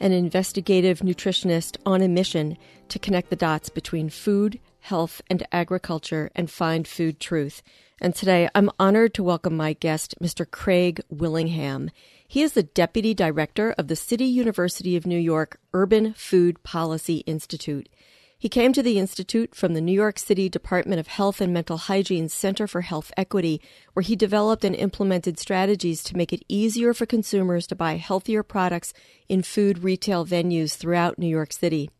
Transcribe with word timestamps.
and 0.00 0.12
investigative 0.12 1.00
nutritionist 1.00 1.76
on 1.86 2.00
a 2.00 2.08
mission 2.08 2.56
to 2.88 2.98
connect 2.98 3.30
the 3.30 3.36
dots 3.36 3.68
between 3.68 4.08
food, 4.08 4.58
health, 4.80 5.22
and 5.28 5.46
agriculture 5.52 6.30
and 6.34 6.50
find 6.50 6.88
food 6.88 7.20
truth. 7.20 7.62
And 8.00 8.14
today 8.14 8.48
I'm 8.54 8.70
honored 8.78 9.12
to 9.14 9.22
welcome 9.22 9.56
my 9.56 9.74
guest, 9.74 10.14
Mr. 10.22 10.50
Craig 10.50 11.02
Willingham. 11.10 11.90
He 12.26 12.42
is 12.42 12.52
the 12.52 12.62
Deputy 12.62 13.12
Director 13.12 13.72
of 13.76 13.88
the 13.88 13.96
City 13.96 14.24
University 14.24 14.96
of 14.96 15.06
New 15.06 15.18
York 15.18 15.58
Urban 15.74 16.14
Food 16.14 16.62
Policy 16.62 17.18
Institute. 17.26 17.88
He 18.40 18.48
came 18.48 18.72
to 18.72 18.82
the 18.82 18.98
Institute 18.98 19.54
from 19.54 19.74
the 19.74 19.82
New 19.82 19.92
York 19.92 20.18
City 20.18 20.48
Department 20.48 20.98
of 20.98 21.08
Health 21.08 21.42
and 21.42 21.52
Mental 21.52 21.76
Hygiene's 21.76 22.32
Center 22.32 22.66
for 22.66 22.80
Health 22.80 23.12
Equity, 23.14 23.60
where 23.92 24.02
he 24.02 24.16
developed 24.16 24.64
and 24.64 24.74
implemented 24.74 25.38
strategies 25.38 26.02
to 26.04 26.16
make 26.16 26.32
it 26.32 26.42
easier 26.48 26.94
for 26.94 27.04
consumers 27.04 27.66
to 27.66 27.76
buy 27.76 27.98
healthier 27.98 28.42
products 28.42 28.94
in 29.28 29.42
food 29.42 29.84
retail 29.84 30.24
venues 30.24 30.74
throughout 30.74 31.18
New 31.18 31.26
York 31.26 31.52
City. 31.52 31.90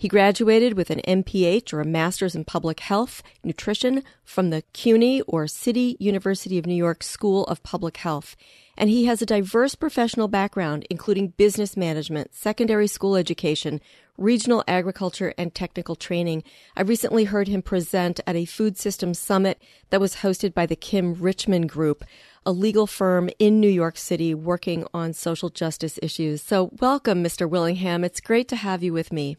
He 0.00 0.08
graduated 0.08 0.78
with 0.78 0.88
an 0.88 1.02
MPH 1.06 1.74
or 1.74 1.80
a 1.82 1.84
Master's 1.84 2.34
in 2.34 2.44
Public 2.44 2.80
Health 2.80 3.22
Nutrition 3.44 4.02
from 4.24 4.48
the 4.48 4.64
CUNY 4.72 5.20
or 5.28 5.46
City 5.46 5.96
University 6.00 6.56
of 6.56 6.64
New 6.64 6.74
York 6.74 7.02
School 7.02 7.44
of 7.44 7.62
Public 7.62 7.98
Health 7.98 8.34
and 8.80 8.88
he 8.88 9.04
has 9.04 9.20
a 9.20 9.26
diverse 9.26 9.74
professional 9.74 10.26
background, 10.26 10.86
including 10.88 11.34
business 11.36 11.76
management, 11.76 12.34
secondary 12.34 12.86
school 12.86 13.14
education, 13.14 13.78
regional 14.16 14.64
agriculture, 14.66 15.34
and 15.36 15.54
technical 15.54 15.94
training. 15.94 16.42
I 16.74 16.80
recently 16.80 17.24
heard 17.24 17.46
him 17.46 17.60
present 17.60 18.20
at 18.26 18.36
a 18.36 18.46
food 18.46 18.78
systems 18.78 19.18
summit 19.18 19.60
that 19.90 20.00
was 20.00 20.16
hosted 20.16 20.54
by 20.54 20.64
the 20.64 20.76
Kim 20.76 21.12
Richmond 21.12 21.68
Group, 21.68 22.04
a 22.46 22.52
legal 22.52 22.86
firm 22.86 23.28
in 23.38 23.60
New 23.60 23.68
York 23.68 23.98
City 23.98 24.34
working 24.34 24.86
on 24.94 25.12
social 25.12 25.50
justice 25.50 25.98
issues. 26.00 26.40
So, 26.40 26.70
welcome, 26.80 27.22
Mr. 27.22 27.46
Willingham. 27.46 28.02
It's 28.02 28.22
great 28.22 28.48
to 28.48 28.56
have 28.56 28.82
you 28.82 28.94
with 28.94 29.12
me. 29.12 29.36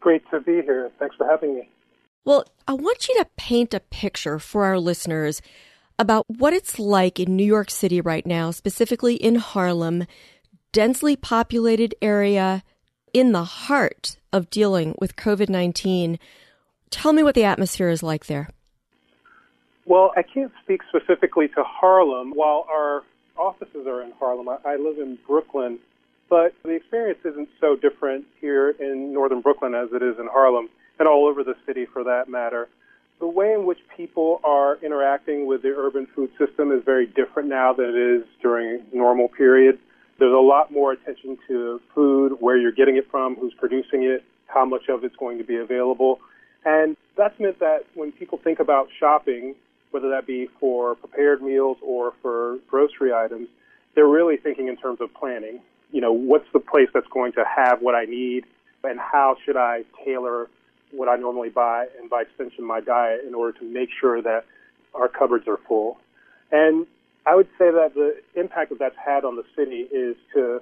Great 0.00 0.22
to 0.30 0.40
be 0.40 0.62
here. 0.62 0.90
Thanks 0.98 1.16
for 1.16 1.26
having 1.26 1.54
me. 1.54 1.68
Well, 2.24 2.44
I 2.66 2.74
want 2.74 3.08
you 3.08 3.14
to 3.18 3.28
paint 3.36 3.74
a 3.74 3.80
picture 3.80 4.38
for 4.38 4.64
our 4.64 4.78
listeners 4.78 5.40
about 5.98 6.24
what 6.28 6.52
it's 6.52 6.78
like 6.78 7.20
in 7.20 7.36
New 7.36 7.44
York 7.44 7.70
City 7.70 8.00
right 8.00 8.26
now, 8.26 8.50
specifically 8.50 9.14
in 9.14 9.36
Harlem, 9.36 10.06
densely 10.72 11.16
populated 11.16 11.94
area 12.00 12.62
in 13.12 13.32
the 13.32 13.44
heart 13.44 14.16
of 14.32 14.50
dealing 14.50 14.94
with 14.98 15.16
COVID 15.16 15.48
19. 15.48 16.18
Tell 16.90 17.12
me 17.12 17.22
what 17.22 17.34
the 17.34 17.44
atmosphere 17.44 17.88
is 17.88 18.02
like 18.02 18.26
there. 18.26 18.48
Well, 19.86 20.12
I 20.16 20.22
can't 20.22 20.52
speak 20.62 20.82
specifically 20.88 21.48
to 21.48 21.64
Harlem. 21.64 22.32
While 22.34 22.66
our 22.70 23.02
offices 23.36 23.86
are 23.86 24.02
in 24.02 24.12
Harlem, 24.18 24.48
I, 24.48 24.56
I 24.64 24.76
live 24.76 24.98
in 24.98 25.18
Brooklyn, 25.26 25.78
but 26.30 26.54
the 26.62 26.70
experience 26.70 27.18
isn't 27.24 27.48
so 27.60 27.76
different 27.76 28.24
here 28.40 28.70
in 28.70 29.12
northern 29.12 29.42
Brooklyn 29.42 29.74
as 29.74 29.88
it 29.92 30.02
is 30.02 30.18
in 30.18 30.26
Harlem, 30.26 30.70
and 30.98 31.06
all 31.06 31.26
over 31.26 31.44
the 31.44 31.56
city 31.66 31.84
for 31.84 32.04
that 32.04 32.28
matter 32.28 32.68
the 33.20 33.26
way 33.26 33.52
in 33.52 33.66
which 33.66 33.78
people 33.96 34.40
are 34.42 34.78
interacting 34.82 35.46
with 35.46 35.62
the 35.62 35.68
urban 35.68 36.06
food 36.14 36.30
system 36.38 36.72
is 36.72 36.82
very 36.84 37.06
different 37.06 37.48
now 37.48 37.72
than 37.72 37.90
it 37.90 37.96
is 37.96 38.24
during 38.42 38.82
normal 38.92 39.28
periods. 39.28 39.78
There's 40.18 40.32
a 40.32 40.36
lot 40.36 40.72
more 40.72 40.92
attention 40.92 41.38
to 41.46 41.80
food, 41.94 42.38
where 42.40 42.56
you're 42.56 42.72
getting 42.72 42.96
it 42.96 43.10
from, 43.10 43.36
who's 43.36 43.54
producing 43.54 44.02
it, 44.04 44.24
how 44.46 44.64
much 44.64 44.88
of 44.88 45.04
it's 45.04 45.16
going 45.16 45.38
to 45.38 45.44
be 45.44 45.56
available. 45.56 46.18
And 46.64 46.96
that's 47.16 47.38
meant 47.38 47.58
that 47.60 47.84
when 47.94 48.10
people 48.10 48.38
think 48.42 48.58
about 48.58 48.88
shopping, 48.98 49.54
whether 49.90 50.08
that 50.10 50.26
be 50.26 50.48
for 50.58 50.94
prepared 50.94 51.42
meals 51.42 51.76
or 51.82 52.14
for 52.22 52.58
grocery 52.68 53.12
items, 53.12 53.48
they're 53.94 54.08
really 54.08 54.36
thinking 54.36 54.68
in 54.68 54.76
terms 54.76 55.00
of 55.00 55.12
planning. 55.14 55.60
You 55.92 56.00
know, 56.00 56.12
what's 56.12 56.50
the 56.52 56.60
place 56.60 56.88
that's 56.92 57.08
going 57.08 57.32
to 57.32 57.44
have 57.44 57.80
what 57.80 57.94
I 57.94 58.04
need 58.04 58.44
and 58.84 58.98
how 58.98 59.36
should 59.44 59.56
I 59.56 59.84
tailor 60.04 60.48
what 60.92 61.08
I 61.08 61.16
normally 61.16 61.50
buy 61.50 61.86
and 62.00 62.10
by 62.10 62.22
extension 62.22 62.64
my 62.64 62.80
diet 62.80 63.24
in 63.26 63.34
order 63.34 63.58
to 63.58 63.64
make 63.64 63.90
sure 64.00 64.20
that 64.22 64.44
our 64.94 65.08
cupboards 65.08 65.46
are 65.46 65.58
full. 65.68 65.98
And 66.50 66.86
I 67.26 67.36
would 67.36 67.48
say 67.58 67.70
that 67.70 67.94
the 67.94 68.20
impact 68.34 68.70
that 68.70 68.78
that's 68.78 68.96
had 68.96 69.24
on 69.24 69.36
the 69.36 69.44
city 69.54 69.86
is 69.92 70.16
to 70.34 70.60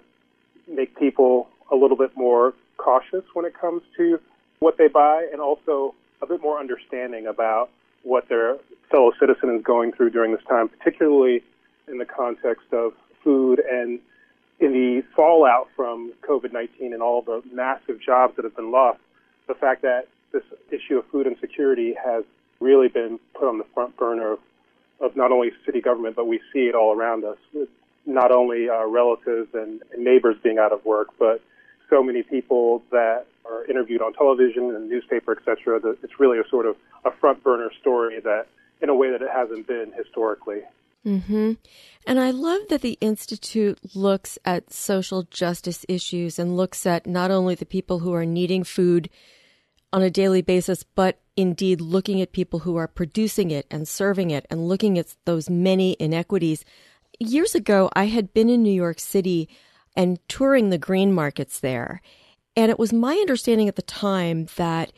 make 0.66 0.98
people 0.98 1.48
a 1.70 1.76
little 1.76 1.96
bit 1.96 2.16
more 2.16 2.52
cautious 2.76 3.24
when 3.32 3.44
it 3.44 3.58
comes 3.58 3.82
to 3.96 4.20
what 4.58 4.76
they 4.76 4.88
buy 4.88 5.26
and 5.32 5.40
also 5.40 5.94
a 6.20 6.26
bit 6.26 6.42
more 6.42 6.58
understanding 6.58 7.26
about 7.26 7.70
what 8.02 8.28
their 8.28 8.56
fellow 8.90 9.12
citizen 9.18 9.54
is 9.54 9.62
going 9.62 9.92
through 9.92 10.10
during 10.10 10.32
this 10.32 10.44
time, 10.48 10.68
particularly 10.68 11.42
in 11.86 11.98
the 11.98 12.04
context 12.04 12.66
of 12.72 12.92
food 13.22 13.60
and 13.70 14.00
in 14.60 14.72
the 14.72 15.02
fallout 15.14 15.68
from 15.76 16.12
COVID 16.22 16.52
19 16.52 16.92
and 16.92 17.02
all 17.02 17.22
the 17.22 17.42
massive 17.52 18.00
jobs 18.00 18.36
that 18.36 18.44
have 18.44 18.56
been 18.56 18.70
lost. 18.70 19.00
The 19.46 19.54
fact 19.54 19.82
that 19.82 20.08
this 20.32 20.42
issue 20.70 20.98
of 20.98 21.06
food 21.06 21.26
insecurity 21.26 21.94
has 21.94 22.24
really 22.60 22.88
been 22.88 23.18
put 23.34 23.48
on 23.48 23.58
the 23.58 23.64
front 23.72 23.96
burner 23.96 24.32
of, 24.32 24.38
of 25.00 25.16
not 25.16 25.32
only 25.32 25.52
city 25.64 25.80
government, 25.80 26.16
but 26.16 26.26
we 26.26 26.40
see 26.52 26.66
it 26.66 26.74
all 26.74 26.94
around 26.94 27.24
us 27.24 27.38
with 27.54 27.68
not 28.04 28.32
only 28.32 28.68
our 28.68 28.88
relatives 28.88 29.48
and, 29.54 29.82
and 29.92 30.04
neighbors 30.04 30.36
being 30.42 30.58
out 30.58 30.72
of 30.72 30.84
work, 30.84 31.08
but 31.18 31.40
so 31.88 32.02
many 32.02 32.22
people 32.22 32.82
that 32.90 33.26
are 33.44 33.64
interviewed 33.66 34.02
on 34.02 34.12
television 34.12 34.74
and 34.74 34.88
newspaper, 34.88 35.32
et 35.32 35.44
cetera, 35.44 35.80
that 35.80 35.96
it's 36.02 36.18
really 36.18 36.38
a 36.38 36.48
sort 36.48 36.66
of 36.66 36.76
a 37.04 37.10
front 37.10 37.42
burner 37.42 37.70
story 37.80 38.20
that 38.20 38.46
in 38.80 38.88
a 38.88 38.94
way 38.94 39.10
that 39.10 39.22
it 39.22 39.30
hasn't 39.30 39.66
been 39.66 39.92
historically. 39.96 40.60
Mm-hmm. 41.06 41.52
And 42.06 42.20
I 42.20 42.30
love 42.30 42.62
that 42.68 42.82
the 42.82 42.98
Institute 43.00 43.78
looks 43.94 44.38
at 44.44 44.72
social 44.72 45.22
justice 45.24 45.84
issues 45.88 46.38
and 46.38 46.56
looks 46.56 46.86
at 46.86 47.06
not 47.06 47.30
only 47.30 47.54
the 47.54 47.66
people 47.66 48.00
who 48.00 48.12
are 48.14 48.26
needing 48.26 48.64
food 48.64 49.08
on 49.92 50.02
a 50.02 50.10
daily 50.10 50.42
basis, 50.42 50.82
but 50.82 51.20
indeed 51.36 51.80
looking 51.80 52.20
at 52.20 52.32
people 52.32 52.60
who 52.60 52.76
are 52.76 52.88
producing 52.88 53.50
it 53.50 53.66
and 53.70 53.88
serving 53.88 54.30
it 54.30 54.46
and 54.50 54.68
looking 54.68 54.98
at 54.98 55.14
those 55.24 55.48
many 55.48 55.96
inequities. 55.98 56.64
Years 57.18 57.54
ago, 57.54 57.88
I 57.94 58.06
had 58.06 58.34
been 58.34 58.50
in 58.50 58.62
New 58.62 58.72
York 58.72 59.00
City 59.00 59.48
and 59.96 60.18
touring 60.28 60.70
the 60.70 60.78
green 60.78 61.12
markets 61.12 61.60
there. 61.60 62.02
And 62.56 62.70
it 62.70 62.78
was 62.78 62.92
my 62.92 63.14
understanding 63.14 63.68
at 63.68 63.76
the 63.76 63.82
time 63.82 64.48
that 64.56 64.92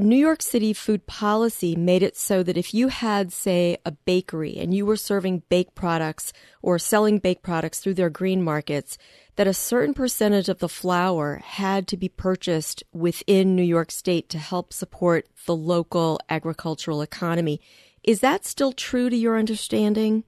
New 0.00 0.16
York 0.16 0.42
City 0.42 0.72
food 0.72 1.08
policy 1.08 1.74
made 1.74 2.04
it 2.04 2.16
so 2.16 2.44
that 2.44 2.56
if 2.56 2.72
you 2.72 2.86
had, 2.86 3.32
say, 3.32 3.78
a 3.84 3.90
bakery 3.90 4.56
and 4.56 4.72
you 4.72 4.86
were 4.86 4.96
serving 4.96 5.42
baked 5.48 5.74
products 5.74 6.32
or 6.62 6.78
selling 6.78 7.18
baked 7.18 7.42
products 7.42 7.80
through 7.80 7.94
their 7.94 8.08
green 8.08 8.40
markets, 8.40 8.96
that 9.34 9.48
a 9.48 9.52
certain 9.52 9.94
percentage 9.94 10.48
of 10.48 10.60
the 10.60 10.68
flour 10.68 11.42
had 11.44 11.88
to 11.88 11.96
be 11.96 12.08
purchased 12.08 12.84
within 12.92 13.56
New 13.56 13.64
York 13.64 13.90
State 13.90 14.28
to 14.28 14.38
help 14.38 14.72
support 14.72 15.26
the 15.46 15.56
local 15.56 16.20
agricultural 16.30 17.02
economy. 17.02 17.60
Is 18.04 18.20
that 18.20 18.46
still 18.46 18.70
true 18.70 19.10
to 19.10 19.16
your 19.16 19.36
understanding? 19.36 20.22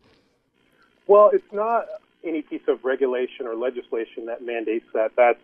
Well, 1.07 1.31
it's 1.33 1.53
not 1.53 1.87
any 2.25 2.43
piece 2.43 2.67
of 2.67 2.85
regulation 2.85 3.47
or 3.47 3.55
legislation 3.55 4.27
that 4.27 4.45
mandates 4.45 4.87
that. 4.95 5.13
That's 5.17 5.39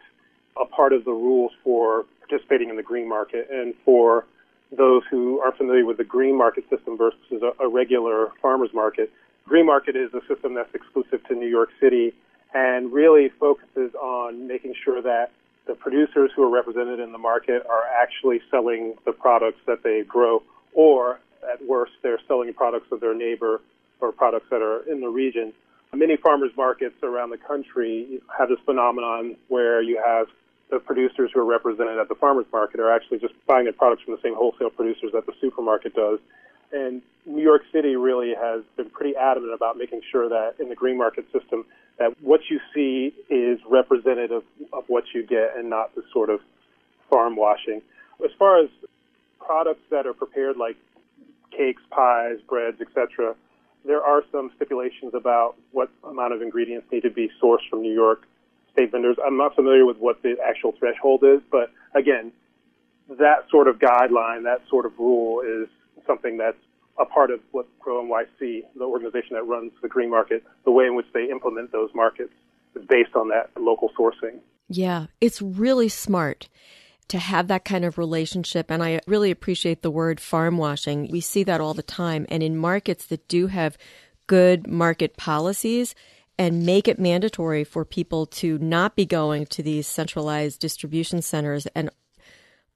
a 0.60 0.64
part 0.66 0.92
of 0.92 1.04
the 1.04 1.12
rules 1.12 1.52
for 1.62 2.06
participating 2.28 2.70
in 2.70 2.76
the 2.76 2.82
green 2.82 3.08
market. 3.08 3.48
And 3.50 3.74
for 3.84 4.24
those 4.72 5.02
who 5.10 5.40
aren't 5.40 5.56
familiar 5.56 5.84
with 5.84 5.96
the 5.96 6.04
green 6.04 6.36
market 6.36 6.68
system 6.68 6.96
versus 6.96 7.42
a, 7.42 7.64
a 7.64 7.68
regular 7.68 8.32
farmer's 8.42 8.72
market, 8.74 9.12
green 9.46 9.66
market 9.66 9.96
is 9.96 10.12
a 10.14 10.20
system 10.26 10.54
that's 10.54 10.74
exclusive 10.74 11.24
to 11.28 11.34
New 11.34 11.48
York 11.48 11.70
City 11.80 12.14
and 12.54 12.92
really 12.92 13.28
focuses 13.28 13.94
on 13.94 14.46
making 14.46 14.74
sure 14.82 15.02
that 15.02 15.30
the 15.66 15.74
producers 15.74 16.30
who 16.34 16.42
are 16.42 16.50
represented 16.50 17.00
in 17.00 17.12
the 17.12 17.18
market 17.18 17.66
are 17.68 17.82
actually 18.02 18.40
selling 18.50 18.94
the 19.04 19.12
products 19.12 19.58
that 19.66 19.82
they 19.82 20.02
grow, 20.02 20.42
or 20.72 21.18
at 21.52 21.64
worst, 21.66 21.92
they're 22.02 22.20
selling 22.28 22.52
products 22.54 22.86
of 22.92 23.00
their 23.00 23.14
neighbor 23.14 23.60
or 24.00 24.12
products 24.12 24.46
that 24.50 24.62
are 24.62 24.82
in 24.90 25.00
the 25.00 25.08
region. 25.08 25.52
Many 25.94 26.16
farmers 26.16 26.50
markets 26.56 26.96
around 27.02 27.30
the 27.30 27.38
country 27.38 28.20
have 28.36 28.48
this 28.48 28.58
phenomenon 28.64 29.36
where 29.48 29.80
you 29.80 30.00
have 30.04 30.26
the 30.70 30.78
producers 30.78 31.30
who 31.32 31.40
are 31.40 31.44
represented 31.44 31.98
at 31.98 32.08
the 32.08 32.14
farmers 32.14 32.46
market 32.52 32.80
are 32.80 32.92
actually 32.92 33.18
just 33.18 33.34
buying 33.46 33.64
their 33.64 33.72
products 33.72 34.02
from 34.02 34.14
the 34.14 34.20
same 34.22 34.34
wholesale 34.34 34.70
producers 34.70 35.12
that 35.12 35.26
the 35.26 35.32
supermarket 35.40 35.94
does. 35.94 36.18
And 36.72 37.02
New 37.24 37.42
York 37.42 37.62
City 37.72 37.94
really 37.94 38.34
has 38.34 38.62
been 38.76 38.90
pretty 38.90 39.14
adamant 39.16 39.54
about 39.54 39.76
making 39.76 40.00
sure 40.10 40.28
that 40.28 40.54
in 40.58 40.68
the 40.68 40.74
green 40.74 40.98
market 40.98 41.26
system 41.32 41.64
that 41.98 42.14
what 42.20 42.40
you 42.50 42.60
see 42.74 43.14
is 43.30 43.58
representative 43.68 44.42
of 44.72 44.84
what 44.88 45.04
you 45.14 45.24
get 45.24 45.56
and 45.56 45.70
not 45.70 45.94
the 45.94 46.02
sort 46.12 46.30
of 46.30 46.40
farm 47.08 47.36
washing. 47.36 47.80
As 48.24 48.30
far 48.38 48.58
as 48.58 48.68
products 49.38 49.82
that 49.90 50.06
are 50.06 50.12
prepared 50.12 50.56
like 50.56 50.76
cakes, 51.56 51.82
pies, 51.90 52.38
breads, 52.48 52.80
etc., 52.80 53.34
there 53.84 54.02
are 54.02 54.24
some 54.32 54.50
stipulations 54.56 55.14
about 55.14 55.54
what 55.70 55.90
amount 56.04 56.34
of 56.34 56.42
ingredients 56.42 56.86
need 56.90 57.02
to 57.02 57.10
be 57.10 57.30
sourced 57.40 57.66
from 57.70 57.82
New 57.82 57.94
York 57.94 58.26
state 58.76 58.92
vendors. 58.92 59.16
I'm 59.24 59.38
not 59.38 59.54
familiar 59.54 59.86
with 59.86 59.96
what 59.96 60.22
the 60.22 60.36
actual 60.46 60.72
threshold 60.78 61.24
is, 61.24 61.40
but 61.50 61.72
again, 61.94 62.32
that 63.08 63.48
sort 63.50 63.68
of 63.68 63.78
guideline, 63.78 64.44
that 64.44 64.60
sort 64.68 64.84
of 64.84 64.92
rule 64.98 65.40
is 65.40 65.68
something 66.06 66.36
that's 66.36 66.58
a 66.98 67.04
part 67.04 67.30
of 67.30 67.40
what 67.52 67.66
Grow 67.78 68.02
NYC, 68.04 68.62
the 68.74 68.84
organization 68.84 69.34
that 69.34 69.44
runs 69.44 69.72
the 69.82 69.88
green 69.88 70.10
market, 70.10 70.44
the 70.64 70.70
way 70.70 70.86
in 70.86 70.94
which 70.94 71.06
they 71.14 71.30
implement 71.30 71.72
those 71.72 71.90
markets 71.94 72.32
is 72.74 72.84
based 72.88 73.14
on 73.14 73.28
that 73.28 73.50
local 73.58 73.90
sourcing. 73.98 74.40
Yeah, 74.68 75.06
it's 75.20 75.40
really 75.40 75.88
smart 75.88 76.48
to 77.08 77.18
have 77.18 77.48
that 77.48 77.64
kind 77.64 77.84
of 77.84 77.98
relationship. 77.98 78.70
And 78.70 78.82
I 78.82 79.00
really 79.06 79.30
appreciate 79.30 79.82
the 79.82 79.90
word 79.90 80.20
farm 80.20 80.58
washing. 80.58 81.08
We 81.10 81.20
see 81.20 81.44
that 81.44 81.60
all 81.60 81.74
the 81.74 81.82
time. 81.82 82.26
And 82.28 82.42
in 82.42 82.56
markets 82.56 83.06
that 83.06 83.28
do 83.28 83.46
have 83.46 83.78
good 84.26 84.66
market 84.66 85.16
policies 85.16 85.94
and 86.38 86.66
make 86.66 86.86
it 86.86 86.98
mandatory 86.98 87.64
for 87.64 87.84
people 87.84 88.26
to 88.26 88.58
not 88.58 88.94
be 88.94 89.06
going 89.06 89.46
to 89.46 89.62
these 89.62 89.86
centralized 89.86 90.60
distribution 90.60 91.22
centers 91.22 91.66
and 91.74 91.90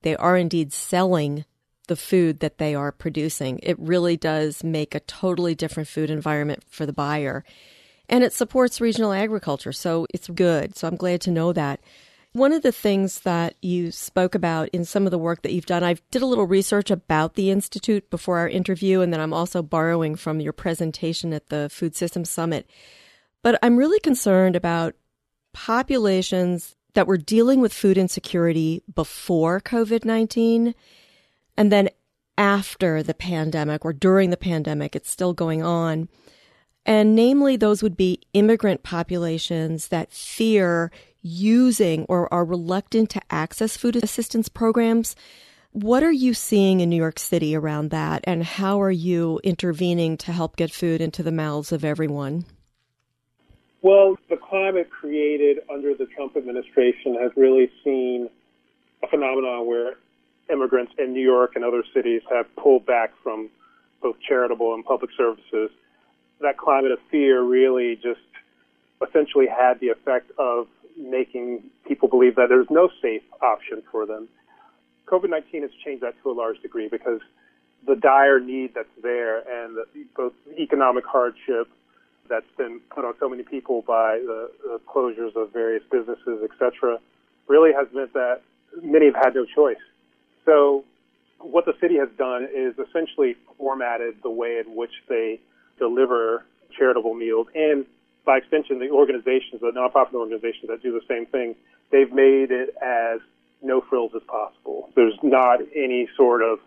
they 0.03 0.17
are 0.17 0.37
indeed 0.37 0.73
selling 0.73 1.45
the 1.89 1.97
food 1.97 2.41
that 2.41 2.59
they 2.59 2.75
are 2.75 2.93
producing. 2.93 3.59
It 3.62 3.79
really 3.79 4.17
does 4.17 4.62
make 4.62 4.95
a 4.95 5.01
totally 5.01 5.55
different 5.55 5.89
food 5.89 6.09
environment 6.09 6.62
for 6.69 6.87
the 6.87 6.93
buyer. 6.93 7.45
And 8.09 8.25
it 8.25 8.33
supports 8.33 8.81
regional 8.81 9.12
agriculture, 9.12 9.73
so 9.73 10.07
it's 10.15 10.29
good. 10.29 10.77
So 10.77 10.89
I'm 10.89 10.97
glad 10.97 11.21
to 11.23 11.31
know 11.31 11.53
that. 11.53 11.81
One 12.33 12.53
of 12.53 12.62
the 12.62 12.71
things 12.71 13.21
that 13.21 13.57
you 13.61 13.91
spoke 13.91 14.37
about 14.37 14.69
in 14.69 14.85
some 14.85 15.05
of 15.05 15.11
the 15.11 15.19
work 15.19 15.43
that 15.43 15.53
you've 15.53 15.67
done, 15.67 15.83
I 15.83 15.97
did 16.12 16.23
a 16.23 16.27
little 16.27 16.47
research 16.47 16.91
about 16.93 17.35
the 17.35 17.51
Institute 17.51 18.09
before 18.09 18.39
our 18.39 18.49
interview, 18.49 19.01
and 19.01 19.12
then 19.12 19.21
I'm 19.21 19.35
also 19.35 19.62
borrowing 19.62 20.15
from 20.15 20.41
your 20.41 20.53
presentation 20.53 21.33
at 21.33 21.49
the 21.49 21.69
Food 21.69 21.97
Systems 21.97 22.31
Summit. 22.31 22.71
But 23.43 23.59
I'm 23.63 23.77
really 23.77 24.01
concerned 24.01 24.57
about 24.57 24.95
populations 25.53 26.77
that 26.95 27.07
were 27.07 27.17
dealing 27.17 27.61
with 27.61 27.73
food 27.73 27.97
insecurity 27.97 28.83
before 28.95 29.61
COVID 29.61 30.05
19 30.05 30.75
and 31.57 31.71
then 31.71 31.91
after 32.39 33.03
the 33.03 33.13
pandemic 33.13 33.85
or 33.85 33.93
during 33.93 34.31
the 34.31 34.37
pandemic, 34.39 34.97
it's 34.97 35.11
still 35.11 35.35
going 35.35 35.63
on. 35.63 36.09
And 36.87 37.15
namely, 37.15 37.57
those 37.57 37.83
would 37.83 37.99
be 37.99 38.23
immigrant 38.33 38.83
populations 38.83 39.89
that 39.89 40.11
fear 40.11 40.91
using 41.21 42.07
or 42.09 42.33
are 42.33 42.47
reluctant 42.47 43.11
to 43.11 43.21
access 43.31 43.77
food 43.77 43.95
assistance 43.97 44.49
programs. 44.49 45.15
What 45.73 46.03
are 46.03 46.11
you 46.11 46.33
seeing 46.33 46.81
in 46.81 46.89
New 46.89 46.97
York 46.97 47.19
City 47.19 47.55
around 47.55 47.91
that, 47.91 48.25
and 48.25 48.43
how 48.43 48.81
are 48.81 48.91
you 48.91 49.39
intervening 49.45 50.17
to 50.17 50.33
help 50.33 50.57
get 50.57 50.73
food 50.73 51.03
into 51.03 51.23
the 51.23 51.31
mouths 51.31 51.73
of 51.73 51.85
everyone? 51.85 52.47
Well, 53.82 54.19
the 54.29 54.37
climate 54.37 54.91
created 54.91 55.61
under 55.73 55.94
the 55.94 56.06
Trump 56.06 56.37
administration 56.37 57.17
has 57.21 57.32
really 57.37 57.71
seen 57.82 58.29
a 59.03 59.09
phenomenon 59.09 59.67
where 59.67 59.94
immigrants 60.53 60.93
in 60.99 61.12
New 61.12 61.23
York 61.23 61.53
and 61.55 61.65
other 61.65 61.82
cities 61.94 62.21
have 62.31 62.55
pulled 62.56 62.85
back 62.85 63.12
from 63.23 63.49
both 64.03 64.17
charitable 64.27 64.75
and 64.75 64.85
public 64.85 65.11
services. 65.17 65.71
That 66.41 66.59
climate 66.59 66.93
of 66.93 66.99
fear 67.11 67.43
really 67.43 67.97
just 67.97 68.21
essentially 69.06 69.47
had 69.47 69.81
the 69.81 69.88
effect 69.88 70.31
of 70.38 70.69
making 70.99 71.62
people 71.87 72.09
believe 72.09 72.37
that 72.37 72.49
there's 72.50 72.69
no 72.71 72.91
safe 73.00 73.23
option 73.41 73.83
for 73.91 74.05
them. 74.05 74.29
COVID 75.06 75.31
19 75.31 75.62
has 75.62 75.71
changed 75.83 76.03
that 76.03 76.15
to 76.23 76.31
a 76.31 76.33
large 76.33 76.61
degree 76.61 76.88
because 76.88 77.21
the 77.87 77.97
dire 77.97 78.41
need 78.41 78.75
that's 78.75 78.88
there 79.03 79.38
and 79.38 79.76
the, 79.76 79.85
both 80.15 80.35
economic 80.59 81.05
hardship 81.06 81.69
that's 82.31 82.50
been 82.56 82.81
put 82.94 83.05
on 83.05 83.15
so 83.21 83.29
many 83.29 83.43
people 83.43 83.82
by 83.82 84.19
the, 84.25 84.50
the 84.62 84.81
closures 84.87 85.37
of 85.37 85.53
various 85.53 85.82
businesses, 85.91 86.43
etc., 86.43 86.99
really 87.49 87.73
has 87.73 87.88
meant 87.93 88.12
that 88.15 88.41
many 88.82 89.06
have 89.06 89.17
had 89.17 89.35
no 89.35 89.44
choice. 89.44 89.82
So 90.47 90.85
what 91.41 91.67
the 91.67 91.75
city 91.81 91.97
has 91.97 92.09
done 92.17 92.49
is 92.55 92.75
essentially 92.79 93.37
formatted 93.59 94.23
the 94.23 94.31
way 94.31 94.62
in 94.65 94.75
which 94.75 94.93
they 95.09 95.41
deliver 95.79 96.44
charitable 96.79 97.15
meals 97.15 97.49
and 97.55 97.85
by 98.25 98.38
extension 98.38 98.79
the 98.79 98.91
organizations, 98.91 99.61
the 99.61 99.73
nonprofit 99.73 100.15
organizations 100.15 100.69
that 100.69 100.83
do 100.83 100.93
the 100.93 101.05
same 101.09 101.26
thing, 101.26 101.56
they've 101.91 102.12
made 102.12 102.50
it 102.50 102.75
as 102.83 103.21
no 103.62 103.81
frills 103.81 104.12
as 104.15 104.23
possible. 104.29 104.91
There's 104.94 105.19
not 105.23 105.61
any 105.75 106.09
sort 106.17 106.43
of 106.43 106.61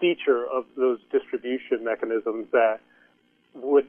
feature 0.00 0.46
of 0.46 0.64
those 0.76 0.98
distribution 1.12 1.84
mechanisms 1.84 2.46
that 2.52 2.80
would 3.54 3.86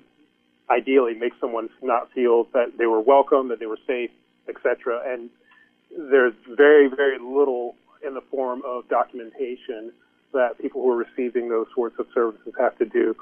ideally 0.70 1.14
make 1.14 1.34
someone 1.40 1.70
not 1.82 2.12
feel 2.12 2.46
that 2.54 2.78
they 2.78 2.86
were 2.86 3.02
welcome, 3.02 3.50
that 3.50 3.60
they 3.60 3.66
were 3.66 3.80
safe, 3.88 4.12
etc. 4.50 5.02
And 5.06 5.30
there's 5.98 6.34
very, 6.50 6.88
very 6.90 7.20
little 7.20 7.76
in 8.06 8.14
the 8.14 8.22
form 8.22 8.62
of 8.66 8.88
documentation 8.90 9.92
that 10.34 10.60
people 10.60 10.82
who 10.82 10.92
are 10.92 10.98
receiving 10.98 11.50
those 11.50 11.68
sorts 11.74 11.98
of 12.00 12.06
services 12.14 12.54
have 12.60 12.78
to 12.78 12.86
do. 12.86 13.16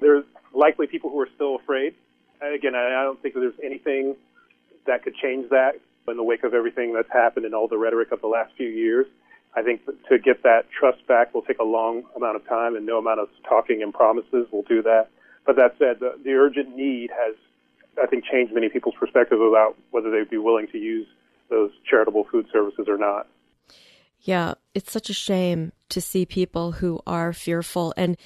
There's 0.00 0.24
likely 0.52 0.86
people 0.86 1.10
who 1.10 1.20
are 1.20 1.28
still 1.34 1.56
afraid. 1.56 1.94
Again, 2.42 2.74
I 2.74 3.02
don't 3.04 3.20
think 3.22 3.34
there's 3.34 3.54
anything 3.62 4.16
that 4.86 5.04
could 5.04 5.14
change 5.14 5.50
that 5.50 5.78
in 6.08 6.16
the 6.16 6.24
wake 6.24 6.42
of 6.42 6.54
everything 6.54 6.92
that's 6.92 7.10
happened 7.12 7.46
and 7.46 7.54
all 7.54 7.68
the 7.68 7.78
rhetoric 7.78 8.10
of 8.10 8.20
the 8.20 8.26
last 8.26 8.52
few 8.56 8.68
years. 8.68 9.06
I 9.54 9.62
think 9.62 9.82
to 10.08 10.18
get 10.18 10.42
that 10.42 10.66
trust 10.70 11.06
back 11.06 11.34
will 11.34 11.42
take 11.42 11.58
a 11.58 11.64
long 11.64 12.04
amount 12.16 12.36
of 12.36 12.46
time, 12.48 12.76
and 12.76 12.86
no 12.86 12.98
amount 12.98 13.20
of 13.20 13.28
talking 13.48 13.82
and 13.82 13.92
promises 13.92 14.46
will 14.50 14.62
do 14.62 14.82
that. 14.82 15.08
But 15.50 15.56
that 15.56 15.74
said, 15.80 15.98
the, 15.98 16.16
the 16.22 16.34
urgent 16.34 16.76
need 16.76 17.10
has, 17.10 17.34
I 18.00 18.06
think, 18.06 18.22
changed 18.24 18.54
many 18.54 18.68
people's 18.68 18.94
perspective 18.94 19.40
about 19.40 19.76
whether 19.90 20.08
they'd 20.08 20.30
be 20.30 20.38
willing 20.38 20.68
to 20.68 20.78
use 20.78 21.08
those 21.48 21.72
charitable 21.84 22.28
food 22.30 22.46
services 22.52 22.86
or 22.86 22.96
not. 22.96 23.26
Yeah, 24.20 24.54
it's 24.74 24.92
such 24.92 25.10
a 25.10 25.12
shame 25.12 25.72
to 25.88 26.00
see 26.00 26.24
people 26.24 26.70
who 26.70 27.00
are 27.04 27.32
fearful. 27.32 27.92
And 27.96 28.16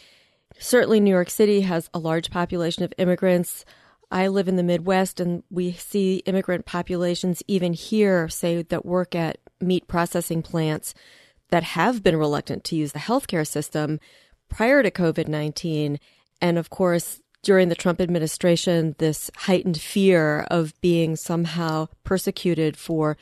certainly, 0.59 1.01
New 1.01 1.13
York 1.13 1.31
City 1.31 1.63
has 1.63 1.89
a 1.95 1.99
large 1.99 2.31
population 2.31 2.85
of 2.85 2.93
immigrants. 2.99 3.65
I 4.11 4.29
live 4.29 4.47
in 4.47 4.57
the 4.57 4.63
Midwest, 4.63 5.19
and 5.19 5.45
we 5.49 5.73
see 5.73 6.17
immigrant 6.27 6.67
populations 6.67 7.43
even 7.49 7.73
here, 7.73 8.29
say, 8.29 8.61
that 8.61 8.85
work 8.85 9.15
at 9.15 9.39
meat 9.63 9.89
processing 9.89 10.43
plants 10.43 10.93
that 11.49 11.63
have 11.63 12.03
been 12.03 12.19
reluctant 12.19 12.65
to 12.65 12.77
use 12.77 12.93
the 12.93 12.99
healthcare 12.99 13.47
system 13.47 13.99
prior 14.51 14.83
to 14.83 14.91
COVID 14.91 15.27
19. 15.27 15.99
And 16.45 16.59
of 16.59 16.69
course, 16.69 17.23
during 17.45 17.69
the 17.69 17.75
Trump 17.75 18.01
administration, 18.01 18.97
this 18.99 19.31
heightened 19.37 19.81
fear 19.81 20.41
of 20.51 20.79
being 20.81 21.15
somehow 21.15 21.87
persecuted 22.03 22.77
for 22.77 23.17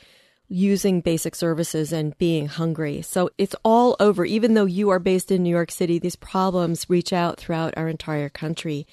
using 0.47 1.01
basic 1.01 1.35
services 1.35 1.91
and 1.91 2.17
being 2.17 2.47
hungry. 2.47 3.01
So 3.01 3.29
it's 3.37 3.55
all 3.63 3.95
over. 3.99 4.25
Even 4.25 4.53
though 4.53 4.65
you 4.65 4.89
are 4.89 4.99
based 4.99 5.31
in 5.31 5.43
New 5.43 5.49
York 5.49 5.71
City, 5.71 5.99
these 5.99 6.15
problems 6.15 6.89
reach 6.89 7.11
out 7.11 7.37
throughout 7.37 7.73
our 7.77 7.87
entire 7.87 8.29
country. 8.29 8.87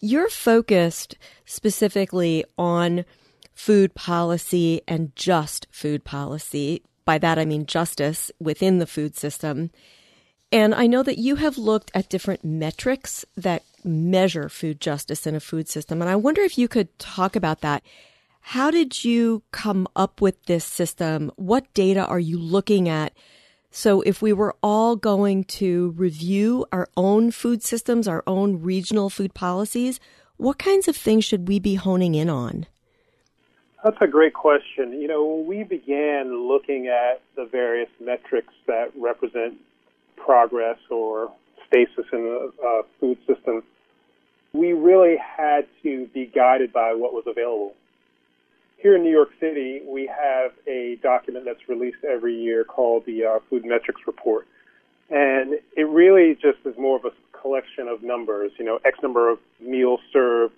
You're 0.00 0.30
focused 0.30 1.16
specifically 1.44 2.44
on 2.56 3.04
food 3.54 3.94
policy 3.94 4.82
and 4.86 5.14
just 5.16 5.66
food 5.70 6.04
policy. 6.04 6.82
By 7.04 7.18
that, 7.18 7.38
I 7.38 7.44
mean 7.44 7.66
justice 7.66 8.30
within 8.38 8.78
the 8.78 8.86
food 8.86 9.16
system. 9.16 9.70
And 10.52 10.74
I 10.74 10.86
know 10.86 11.02
that 11.02 11.18
you 11.18 11.36
have 11.36 11.58
looked 11.58 11.90
at 11.94 12.08
different 12.08 12.44
metrics 12.44 13.24
that 13.36 13.62
measure 13.88 14.48
food 14.48 14.80
justice 14.80 15.26
in 15.26 15.34
a 15.34 15.40
food 15.40 15.68
system. 15.68 16.00
And 16.00 16.10
I 16.10 16.16
wonder 16.16 16.42
if 16.42 16.58
you 16.58 16.68
could 16.68 16.96
talk 16.98 17.34
about 17.34 17.60
that. 17.62 17.82
How 18.40 18.70
did 18.70 19.04
you 19.04 19.42
come 19.50 19.88
up 19.96 20.20
with 20.20 20.44
this 20.44 20.64
system? 20.64 21.32
What 21.36 21.72
data 21.74 22.04
are 22.04 22.20
you 22.20 22.38
looking 22.38 22.88
at? 22.88 23.12
So, 23.70 24.00
if 24.02 24.22
we 24.22 24.32
were 24.32 24.56
all 24.62 24.96
going 24.96 25.44
to 25.44 25.90
review 25.90 26.64
our 26.72 26.88
own 26.96 27.30
food 27.30 27.62
systems, 27.62 28.08
our 28.08 28.24
own 28.26 28.62
regional 28.62 29.10
food 29.10 29.34
policies, 29.34 30.00
what 30.38 30.58
kinds 30.58 30.88
of 30.88 30.96
things 30.96 31.24
should 31.24 31.48
we 31.48 31.58
be 31.58 31.74
honing 31.74 32.14
in 32.14 32.30
on? 32.30 32.66
That's 33.84 33.98
a 34.00 34.06
great 34.06 34.34
question. 34.34 35.00
You 35.00 35.06
know, 35.06 35.44
we 35.46 35.64
began 35.64 36.48
looking 36.48 36.88
at 36.88 37.20
the 37.36 37.44
various 37.44 37.90
metrics 38.00 38.52
that 38.66 38.90
represent 38.96 39.54
progress 40.16 40.78
or 40.90 41.30
stasis 41.66 42.06
in 42.12 42.24
the 42.24 42.84
food 42.98 43.18
system, 43.26 43.62
we 44.52 44.72
really 44.72 45.16
had 45.16 45.66
to 45.82 46.06
be 46.08 46.26
guided 46.26 46.72
by 46.72 46.94
what 46.94 47.12
was 47.12 47.24
available. 47.26 47.74
Here 48.78 48.96
in 48.96 49.02
New 49.02 49.10
York 49.10 49.30
City, 49.40 49.82
we 49.86 50.06
have 50.06 50.52
a 50.66 50.96
document 51.02 51.44
that's 51.44 51.68
released 51.68 52.04
every 52.04 52.34
year 52.34 52.64
called 52.64 53.04
the 53.06 53.24
uh, 53.24 53.38
Food 53.50 53.64
Metrics 53.64 54.00
Report. 54.06 54.46
And 55.10 55.54
it 55.76 55.88
really 55.88 56.34
just 56.34 56.58
is 56.64 56.76
more 56.78 56.96
of 56.96 57.04
a 57.04 57.10
collection 57.40 57.88
of 57.88 58.02
numbers, 58.02 58.52
you 58.58 58.64
know, 58.64 58.78
X 58.84 58.98
number 59.02 59.30
of 59.30 59.38
meals 59.60 60.00
served, 60.12 60.54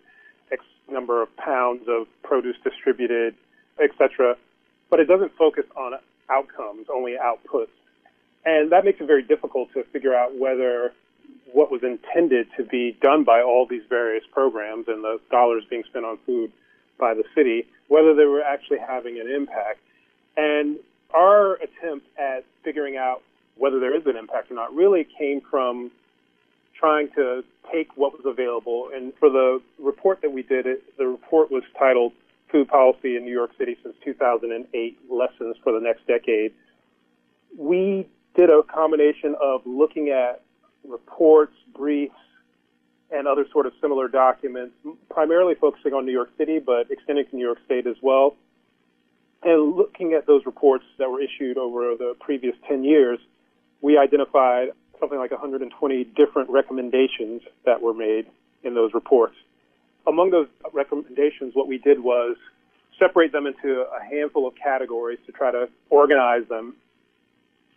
X 0.53 0.63
number 0.91 1.23
of 1.23 1.35
pounds 1.37 1.83
of 1.89 2.07
produce 2.23 2.57
distributed, 2.63 3.35
etc. 3.83 4.37
But 4.91 5.01
it 5.01 5.07
doesn't 5.07 5.35
focus 5.37 5.65
on 5.77 5.95
outcomes, 6.29 6.87
only 6.93 7.13
outputs. 7.13 7.69
And 8.45 8.73
that 8.73 8.85
makes 8.85 9.01
it 9.01 9.07
very 9.07 9.23
difficult 9.23 9.73
to 9.75 9.85
figure 9.85 10.15
out 10.15 10.37
whether 10.37 10.93
what 11.53 11.71
was 11.71 11.83
intended 11.83 12.49
to 12.57 12.65
be 12.65 12.97
done 13.01 13.25
by 13.25 13.43
all 13.43 13.67
these 13.67 13.83
various 13.89 14.25
programs 14.33 14.87
and 14.89 15.03
the 15.03 15.21
dollars 15.31 15.65
being 15.69 15.83
spent 15.85 16.05
on 16.05 16.19
food 16.27 16.53
by 16.99 17.15
the 17.15 17.25
city, 17.35 17.67
whether 17.89 18.15
they 18.15 18.25
were 18.25 18.43
actually 18.43 18.79
having 18.79 19.19
an 19.19 19.29
impact. 19.29 19.81
And 20.37 20.79
our 21.13 21.55
attempt 21.55 22.07
at 22.19 22.45
figuring 22.63 22.97
out 22.97 23.23
whether 23.57 23.81
there 23.81 23.95
is 23.97 24.07
an 24.07 24.17
impact 24.17 24.51
or 24.51 24.55
not 24.55 24.75
really 24.75 25.07
came 25.19 25.41
from 25.41 25.91
trying 26.79 27.09
to 27.15 27.45
take 27.73 27.97
what 27.97 28.13
was 28.13 28.23
available. 28.25 28.91
And 28.95 29.13
for 29.19 29.29
the 29.29 29.61
report 29.79 30.23
that 30.23 30.33
we 30.33 30.43
did, 30.43 30.67
it, 30.67 30.97
the 30.97 31.07
report 31.07 31.51
was 31.51 31.63
titled 31.79 32.13
Food 32.51 32.69
Policy 32.69 33.17
in 33.17 33.25
New 33.25 33.33
York 33.33 33.51
City 33.59 33.77
since 33.83 33.95
2008 34.05 34.99
Lessons 35.11 35.57
for 35.63 35.73
the 35.73 35.81
Next 35.81 36.07
Decade. 36.07 36.53
We 37.57 38.09
did 38.35 38.51
a 38.51 38.63
combination 38.63 39.35
of 39.41 39.63
looking 39.67 40.09
at 40.09 40.43
reports, 40.87 41.55
briefs, 41.77 42.15
and 43.11 43.27
other 43.27 43.45
sort 43.53 43.67
of 43.67 43.73
similar 43.81 44.09
documents, 44.09 44.75
primarily 45.11 45.55
focusing 45.55 45.93
on 45.93 46.07
New 46.07 46.13
York 46.13 46.31
City, 46.39 46.59
but 46.59 46.91
extending 46.91 47.27
to 47.27 47.37
New 47.37 47.45
York 47.45 47.59
State 47.65 47.87
as 47.87 47.97
well. 48.01 48.37
And 49.43 49.75
looking 49.75 50.13
at 50.13 50.27
those 50.27 50.47
reports 50.47 50.85
that 50.99 51.11
were 51.11 51.21
issued 51.21 51.59
over 51.59 51.97
the 51.97 52.15
previous 52.21 52.55
10 52.69 52.85
years, 52.85 53.19
we 53.81 53.99
identified 53.99 54.69
something 55.01 55.19
like 55.19 55.31
120 55.31 56.05
different 56.05 56.51
recommendations 56.51 57.43
that 57.65 57.81
were 57.81 57.95
made 57.95 58.27
in 58.63 58.75
those 58.75 58.93
reports. 58.95 59.35
Among 60.07 60.31
those 60.31 60.47
recommendations, 60.73 61.55
what 61.55 61.67
we 61.67 61.79
did 61.79 62.01
was 62.01 62.37
separate 62.99 63.33
them 63.33 63.47
into 63.47 63.83
a 63.83 64.05
handful 64.05 64.47
of 64.47 64.55
categories 64.55 65.19
to 65.27 65.33
try 65.33 65.51
to 65.51 65.69
organize 65.89 66.47
them. 66.49 66.77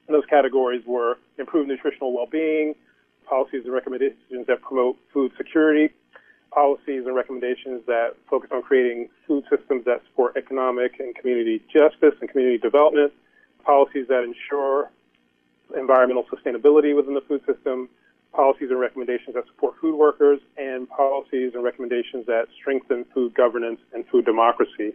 And 0.08 0.16
those 0.16 0.26
categories 0.26 0.84
were 0.86 1.18
improved 1.40 1.70
nutritional 1.70 2.14
well-being, 2.14 2.76
policies 3.26 3.64
and 3.66 3.74
recommendations 3.74 4.48
that 4.48 4.62
promote 4.62 4.98
food 5.14 5.32
security, 5.38 5.94
policies 6.52 7.06
and 7.06 7.16
recommendations 7.16 7.82
that 7.88 8.16
focus 8.30 8.50
on 8.54 8.62
creating 8.62 9.10
food 9.28 9.44
systems 9.50 9.86
that 9.86 10.02
support 10.10 10.38
economic 10.38 11.00
and 11.00 11.16
community 11.16 11.62
justice 11.72 12.14
and 12.22 12.30
community 12.30 12.58
development, 12.58 13.12
policies 13.64 14.08
that 14.08 14.24
ensure 14.24 14.90
environmental 15.76 16.26
sustainability 16.26 16.96
within 16.96 17.14
the 17.14 17.22
food 17.22 17.42
system, 17.46 17.90
policies 18.34 18.70
and 18.70 18.80
recommendations 18.80 19.36
that 19.36 19.46
support 19.48 19.76
food 19.80 19.96
workers, 19.96 20.40
and 20.58 20.90
policies 20.90 21.54
and 21.56 21.64
recommendations 21.64 22.26
that 22.26 22.48
strengthen 22.60 23.06
food 23.14 23.34
governance 23.34 23.80
and 23.94 24.06
food 24.08 24.26
democracy. 24.26 24.94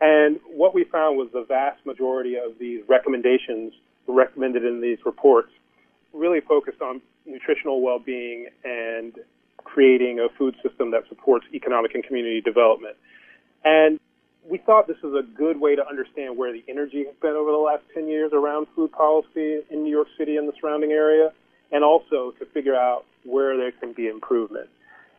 And 0.00 0.38
what 0.46 0.74
we 0.74 0.84
found 0.84 1.16
was 1.16 1.28
the 1.32 1.44
vast 1.44 1.84
majority 1.86 2.36
of 2.36 2.58
these 2.58 2.82
recommendations 2.88 3.72
recommended 4.06 4.64
in 4.64 4.80
these 4.80 4.98
reports 5.04 5.50
really 6.12 6.40
focused 6.40 6.80
on 6.80 7.00
nutritional 7.26 7.80
well-being 7.80 8.48
and 8.64 9.14
creating 9.64 10.20
a 10.20 10.28
food 10.36 10.54
system 10.62 10.90
that 10.90 11.02
supports 11.08 11.46
economic 11.52 11.94
and 11.94 12.04
community 12.04 12.40
development. 12.40 12.96
And 13.64 13.98
we 14.48 14.58
thought 14.58 14.86
this 14.86 15.00
was 15.02 15.14
a 15.14 15.26
good 15.36 15.58
way 15.58 15.74
to 15.74 15.86
understand 15.86 16.36
where 16.36 16.52
the 16.52 16.62
energy 16.68 17.04
has 17.04 17.14
been 17.22 17.32
over 17.32 17.50
the 17.50 17.56
last 17.56 17.82
10 17.94 18.08
years 18.08 18.32
around 18.32 18.66
food 18.76 18.92
policy 18.92 19.60
in 19.70 19.82
New 19.82 19.90
York 19.90 20.08
City 20.18 20.36
and 20.36 20.46
the 20.46 20.52
surrounding 20.60 20.92
area, 20.92 21.32
and 21.72 21.82
also 21.82 22.32
to 22.38 22.44
figure 22.52 22.74
out 22.74 23.04
where 23.24 23.56
there 23.56 23.72
can 23.72 23.92
be 23.94 24.06
improvement. 24.06 24.68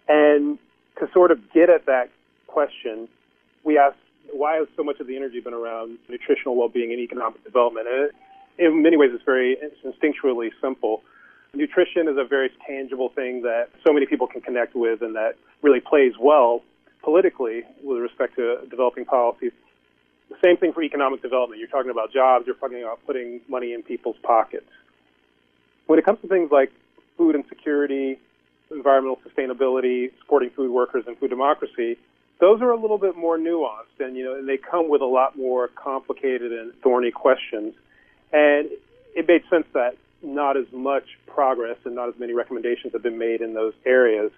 And 0.08 0.60
to 1.00 1.10
sort 1.12 1.32
of 1.32 1.40
get 1.52 1.70
at 1.70 1.88
that 1.88 2.10
question, 2.46 3.08
we 3.64 3.80
asked, 3.80 3.98
why 4.32 4.58
has 4.58 4.68
so 4.78 4.84
much 4.84 5.00
of 5.00 5.08
the 5.08 5.16
energy 5.16 5.40
been 5.40 5.54
around 5.54 5.98
nutritional 6.08 6.56
well-being 6.56 6.92
and 6.92 7.00
economic 7.00 7.44
development? 7.44 7.88
And 7.88 8.12
in 8.60 8.84
many 8.84 8.96
ways, 8.96 9.10
it's 9.14 9.24
very 9.24 9.58
it's 9.60 9.76
instinctually 9.84 10.52
simple. 10.62 11.02
Nutrition 11.56 12.08
is 12.08 12.18
a 12.18 12.26
very 12.26 12.52
tangible 12.68 13.10
thing 13.10 13.42
that 13.44 13.70
so 13.86 13.94
many 13.94 14.06
people 14.06 14.28
can 14.28 14.42
connect 14.42 14.76
with 14.76 15.02
and 15.02 15.16
that 15.16 15.36
really 15.62 15.80
plays 15.80 16.14
well 16.20 16.62
politically 17.02 17.64
with 17.84 18.00
respect 18.00 18.36
to 18.36 18.58
developing 18.70 19.06
policies. 19.06 19.52
The 20.30 20.36
same 20.44 20.58
thing 20.58 20.74
for 20.74 20.84
economic 20.84 21.22
development. 21.22 21.60
You're 21.60 21.70
talking 21.70 21.92
about 21.92 22.12
jobs, 22.12 22.46
you're 22.48 22.56
talking 22.56 22.82
about 22.82 23.00
putting 23.06 23.42
money 23.48 23.74
in 23.74 23.84
people's 23.84 24.18
pockets. 24.24 24.70
When 25.86 26.00
it 26.00 26.06
comes 26.06 26.20
to 26.22 26.28
things 26.28 26.52
like 26.52 26.72
food 27.18 27.36
insecurity, 27.36 28.20
environmental 28.72 29.20
sustainability, 29.26 30.12
supporting 30.20 30.50
food 30.50 30.72
workers, 30.72 31.04
and 31.08 31.18
food 31.18 31.30
democracy, 31.30 31.98
those 32.40 32.62
are 32.62 32.72
a 32.72 32.80
little 32.80 32.98
bit 32.98 33.16
more 33.16 33.38
nuanced, 33.38 34.00
and 34.00 34.18
you 34.18 34.26
know, 34.26 34.36
and 34.36 34.50
they 34.50 34.58
come 34.58 34.90
with 34.90 35.02
a 35.02 35.06
lot 35.06 35.38
more 35.38 35.70
complicated 35.70 36.52
and 36.52 36.74
thorny 36.82 37.12
questions. 37.12 37.74
And 38.34 38.70
it 39.16 39.28
made 39.28 39.44
sense 39.50 39.66
that 39.74 39.96
not 40.26 40.58
as 40.58 40.66
much 40.72 41.06
progress 41.28 41.78
and 41.86 41.96
not 41.96 42.10
as 42.10 42.16
many 42.18 42.34
recommendations 42.34 42.94
have 42.94 43.04
been 43.04 43.18
made 43.18 43.42
in 43.42 43.54
those 43.54 43.74
areas. 43.86 44.32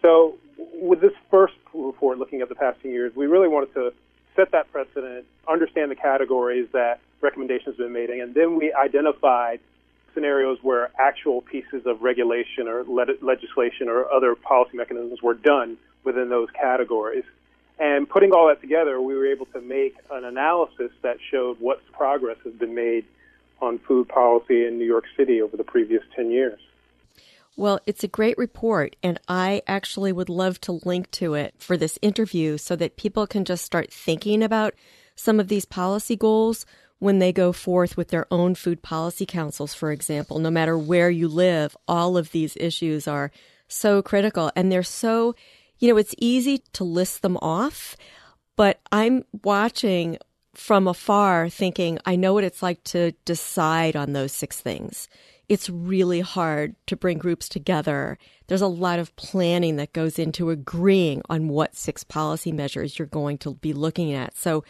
So, 0.00 0.36
with 0.74 1.00
this 1.00 1.12
first 1.30 1.54
report 1.72 2.18
looking 2.18 2.40
at 2.40 2.48
the 2.48 2.54
past 2.54 2.82
10 2.82 2.90
years, 2.90 3.14
we 3.14 3.26
really 3.26 3.48
wanted 3.48 3.72
to 3.74 3.92
set 4.34 4.50
that 4.52 4.70
precedent, 4.72 5.26
understand 5.48 5.90
the 5.90 5.96
categories 5.96 6.68
that 6.72 7.00
recommendations 7.20 7.76
have 7.76 7.86
been 7.86 7.92
made, 7.92 8.10
in, 8.10 8.20
and 8.20 8.34
then 8.34 8.56
we 8.56 8.72
identified 8.72 9.60
scenarios 10.14 10.58
where 10.62 10.90
actual 10.98 11.40
pieces 11.40 11.86
of 11.86 12.02
regulation 12.02 12.68
or 12.68 12.84
le- 12.84 13.16
legislation 13.22 13.88
or 13.88 14.10
other 14.12 14.34
policy 14.34 14.76
mechanisms 14.76 15.22
were 15.22 15.34
done 15.34 15.76
within 16.04 16.28
those 16.28 16.48
categories. 16.50 17.24
And 17.78 18.08
putting 18.08 18.32
all 18.32 18.48
that 18.48 18.60
together, 18.60 19.00
we 19.00 19.14
were 19.14 19.26
able 19.26 19.46
to 19.46 19.60
make 19.60 19.96
an 20.10 20.24
analysis 20.24 20.90
that 21.02 21.16
showed 21.30 21.58
what 21.60 21.80
progress 21.92 22.36
has 22.44 22.52
been 22.54 22.74
made 22.74 23.04
on 23.62 23.78
food 23.78 24.08
policy 24.08 24.66
in 24.66 24.76
New 24.78 24.84
York 24.84 25.04
City 25.16 25.40
over 25.40 25.56
the 25.56 25.64
previous 25.64 26.02
10 26.14 26.30
years. 26.30 26.60
Well, 27.56 27.80
it's 27.86 28.02
a 28.02 28.08
great 28.08 28.38
report, 28.38 28.96
and 29.02 29.20
I 29.28 29.62
actually 29.66 30.10
would 30.10 30.30
love 30.30 30.60
to 30.62 30.80
link 30.84 31.10
to 31.12 31.34
it 31.34 31.54
for 31.58 31.76
this 31.76 31.98
interview 32.00 32.56
so 32.56 32.76
that 32.76 32.96
people 32.96 33.26
can 33.26 33.44
just 33.44 33.64
start 33.64 33.92
thinking 33.92 34.42
about 34.42 34.74
some 35.16 35.38
of 35.38 35.48
these 35.48 35.66
policy 35.66 36.16
goals 36.16 36.64
when 36.98 37.18
they 37.18 37.32
go 37.32 37.52
forth 37.52 37.96
with 37.96 38.08
their 38.08 38.26
own 38.30 38.54
food 38.54 38.80
policy 38.80 39.26
councils, 39.26 39.74
for 39.74 39.92
example. 39.92 40.38
No 40.38 40.50
matter 40.50 40.78
where 40.78 41.10
you 41.10 41.28
live, 41.28 41.76
all 41.86 42.16
of 42.16 42.30
these 42.30 42.56
issues 42.56 43.06
are 43.06 43.30
so 43.68 44.00
critical, 44.00 44.50
and 44.56 44.72
they're 44.72 44.82
so, 44.82 45.34
you 45.78 45.88
know, 45.88 45.98
it's 45.98 46.14
easy 46.18 46.62
to 46.72 46.84
list 46.84 47.20
them 47.20 47.36
off, 47.38 47.96
but 48.56 48.80
I'm 48.90 49.24
watching 49.44 50.16
from 50.54 50.86
afar 50.86 51.48
thinking, 51.48 51.98
I 52.04 52.16
know 52.16 52.34
what 52.34 52.44
it's 52.44 52.62
like 52.62 52.82
to 52.84 53.12
decide 53.24 53.96
on 53.96 54.12
those 54.12 54.32
six 54.32 54.60
things 54.60 55.08
it's 55.52 55.68
really 55.68 56.20
hard 56.20 56.74
to 56.86 56.96
bring 56.96 57.18
groups 57.18 57.46
together. 57.46 58.16
There's 58.46 58.62
a 58.62 58.66
lot 58.66 58.98
of 58.98 59.14
planning 59.16 59.76
that 59.76 59.92
goes 59.92 60.18
into 60.18 60.48
agreeing 60.48 61.20
on 61.28 61.48
what 61.48 61.76
six 61.76 62.04
policy 62.04 62.52
measures 62.52 62.98
you're 62.98 63.04
going 63.04 63.36
to 63.38 63.54
be 63.56 63.74
looking 63.74 64.14
at. 64.14 64.34
So 64.34 64.64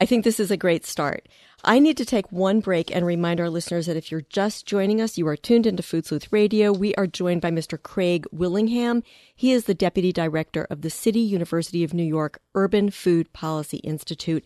I 0.00 0.06
think 0.06 0.22
this 0.22 0.38
is 0.38 0.52
a 0.52 0.56
great 0.56 0.86
start. 0.86 1.28
I 1.64 1.80
need 1.80 1.96
to 1.96 2.04
take 2.04 2.30
one 2.30 2.60
break 2.60 2.94
and 2.94 3.04
remind 3.04 3.40
our 3.40 3.50
listeners 3.50 3.86
that 3.86 3.96
if 3.96 4.12
you're 4.12 4.20
just 4.30 4.64
joining 4.64 5.00
us, 5.00 5.18
you 5.18 5.26
are 5.26 5.36
tuned 5.36 5.66
into 5.66 5.82
Food 5.82 6.06
Sleuth 6.06 6.32
Radio. 6.32 6.70
We 6.72 6.94
are 6.94 7.08
joined 7.08 7.40
by 7.40 7.50
Mr. 7.50 7.82
Craig 7.82 8.24
Willingham. 8.30 9.02
He 9.34 9.50
is 9.50 9.64
the 9.64 9.74
Deputy 9.74 10.12
Director 10.12 10.68
of 10.70 10.82
the 10.82 10.90
City 10.90 11.18
University 11.18 11.82
of 11.82 11.92
New 11.92 12.04
York 12.04 12.40
Urban 12.54 12.90
Food 12.90 13.32
Policy 13.32 13.78
Institute 13.78 14.44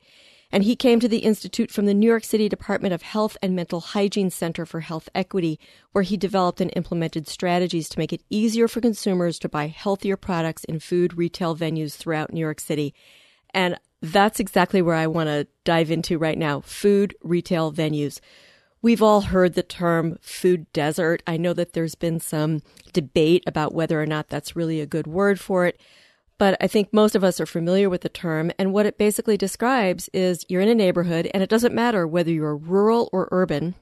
and 0.53 0.65
he 0.65 0.77
came 0.77 1.01
to 1.01 1.09
the 1.09 1.21
Institute 1.21 1.71
from 1.71 1.87
the 1.87 1.95
New 1.95 2.07
York 2.07 2.25
City 2.25 2.47
Department 2.47 2.93
of 2.93 3.01
Health 3.01 3.39
and 3.43 3.57
Mental 3.57 3.81
Hygiene 3.81 4.29
Center 4.29 4.67
for 4.67 4.81
Health 4.81 5.09
Equity, 5.15 5.59
where 5.93 6.03
he 6.03 6.19
developed 6.19 6.61
and 6.61 6.71
implemented 6.77 7.27
strategies 7.27 7.89
to 7.89 7.99
make 7.99 8.13
it 8.13 8.23
easier 8.29 8.69
for 8.69 8.83
consumers 8.83 9.39
to 9.39 9.49
buy 9.49 9.69
healthier 9.69 10.19
products 10.19 10.65
in 10.65 10.79
food 10.79 11.17
retail 11.17 11.57
venues 11.57 11.95
throughout 11.95 12.35
New 12.35 12.41
York 12.41 12.61
City. 12.61 12.95
And 13.55 13.79
that's 14.03 14.41
exactly 14.41 14.83
where 14.83 14.97
I 14.97 15.07
want 15.07 15.29
to 15.29 15.47
dive 15.65 15.91
into 15.91 16.19
right 16.19 16.37
now 16.37 16.61
food 16.61 17.17
retail 17.23 17.73
venues. 17.73 18.21
We've 18.83 19.03
all 19.03 19.23
heard 19.23 19.55
the 19.55 19.63
term 19.63 20.19
food 20.21 20.71
desert. 20.73 21.23
I 21.27 21.39
know 21.39 21.55
that 21.55 21.73
there's 21.73 21.95
been 21.95 22.21
some 22.21 22.61
debate 22.93 23.45
about 23.47 23.73
whether 23.73 24.03
or 24.03 24.07
not 24.07 24.29
that's 24.29 24.57
really 24.57 24.81
a 24.81 24.87
good 24.87 25.07
word 25.07 25.41
for 25.41 25.65
it 25.65 25.81
but 26.43 26.57
I 26.61 26.67
think 26.67 26.93
most 26.93 27.15
of 27.15 27.23
us 27.23 27.41
are 27.41 27.47
familiar 27.47 27.89
with 27.89 28.01
the 28.01 28.09
term. 28.09 28.51
And 28.59 28.73
what 28.73 28.85
it 28.85 28.99
basically 28.99 29.37
describes 29.37 30.11
is 30.13 30.45
you're 30.49 30.61
in 30.61 30.69
a 30.69 30.75
neighborhood, 30.75 31.31
and 31.33 31.41
it 31.41 31.49
doesn't 31.49 31.73
matter 31.73 32.05
whether 32.05 32.33
you're 32.33 32.57
rural 32.57 33.09
or 33.13 33.29
urban. 33.31 33.77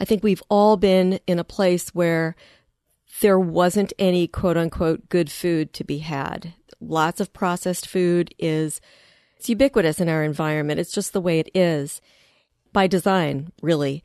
I 0.00 0.06
think 0.06 0.24
we've 0.24 0.42
all 0.48 0.78
been 0.78 1.20
in 1.26 1.38
a 1.38 1.44
place 1.44 1.90
where 1.90 2.34
there 3.20 3.38
wasn't 3.38 3.92
any 3.98 4.26
quote 4.26 4.56
unquote 4.56 5.10
good 5.10 5.30
food 5.30 5.74
to 5.74 5.84
be 5.84 5.98
had. 5.98 6.54
Lots 6.80 7.20
of 7.20 7.34
processed 7.34 7.86
food 7.86 8.34
is 8.38 8.80
it's 9.36 9.50
ubiquitous 9.50 10.00
in 10.00 10.08
our 10.08 10.24
environment. 10.24 10.80
It's 10.80 10.94
just 10.94 11.12
the 11.12 11.20
way 11.20 11.40
it 11.40 11.50
is 11.54 12.00
by 12.72 12.86
design, 12.86 13.52
really. 13.60 14.02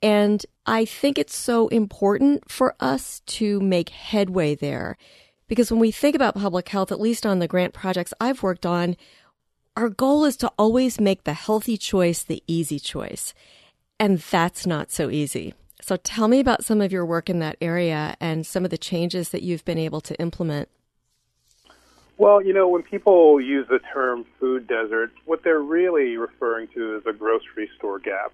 And 0.00 0.46
I 0.64 0.86
think 0.86 1.18
it's 1.18 1.36
so 1.36 1.68
important 1.68 2.50
for 2.50 2.74
us 2.80 3.20
to 3.26 3.60
make 3.60 3.90
headway 3.90 4.54
there 4.54 4.96
Because 5.50 5.72
when 5.72 5.80
we 5.80 5.90
think 5.90 6.14
about 6.14 6.36
public 6.36 6.68
health, 6.68 6.92
at 6.92 7.00
least 7.00 7.26
on 7.26 7.40
the 7.40 7.48
grant 7.48 7.74
projects 7.74 8.14
I've 8.20 8.40
worked 8.40 8.64
on, 8.64 8.96
our 9.76 9.88
goal 9.88 10.24
is 10.24 10.36
to 10.36 10.52
always 10.56 11.00
make 11.00 11.24
the 11.24 11.32
healthy 11.32 11.76
choice 11.76 12.22
the 12.22 12.40
easy 12.46 12.78
choice. 12.78 13.34
And 13.98 14.20
that's 14.20 14.64
not 14.64 14.92
so 14.92 15.10
easy. 15.10 15.54
So 15.82 15.96
tell 15.96 16.28
me 16.28 16.38
about 16.38 16.64
some 16.64 16.80
of 16.80 16.92
your 16.92 17.04
work 17.04 17.28
in 17.28 17.40
that 17.40 17.56
area 17.60 18.16
and 18.20 18.46
some 18.46 18.64
of 18.64 18.70
the 18.70 18.78
changes 18.78 19.30
that 19.30 19.42
you've 19.42 19.64
been 19.64 19.76
able 19.76 20.00
to 20.02 20.14
implement. 20.20 20.68
Well, 22.16 22.40
you 22.40 22.52
know, 22.52 22.68
when 22.68 22.84
people 22.84 23.40
use 23.40 23.66
the 23.68 23.80
term 23.92 24.26
food 24.38 24.68
desert, 24.68 25.10
what 25.24 25.42
they're 25.42 25.58
really 25.58 26.16
referring 26.16 26.68
to 26.74 26.94
is 26.94 27.02
a 27.06 27.12
grocery 27.12 27.68
store 27.76 27.98
gap. 27.98 28.32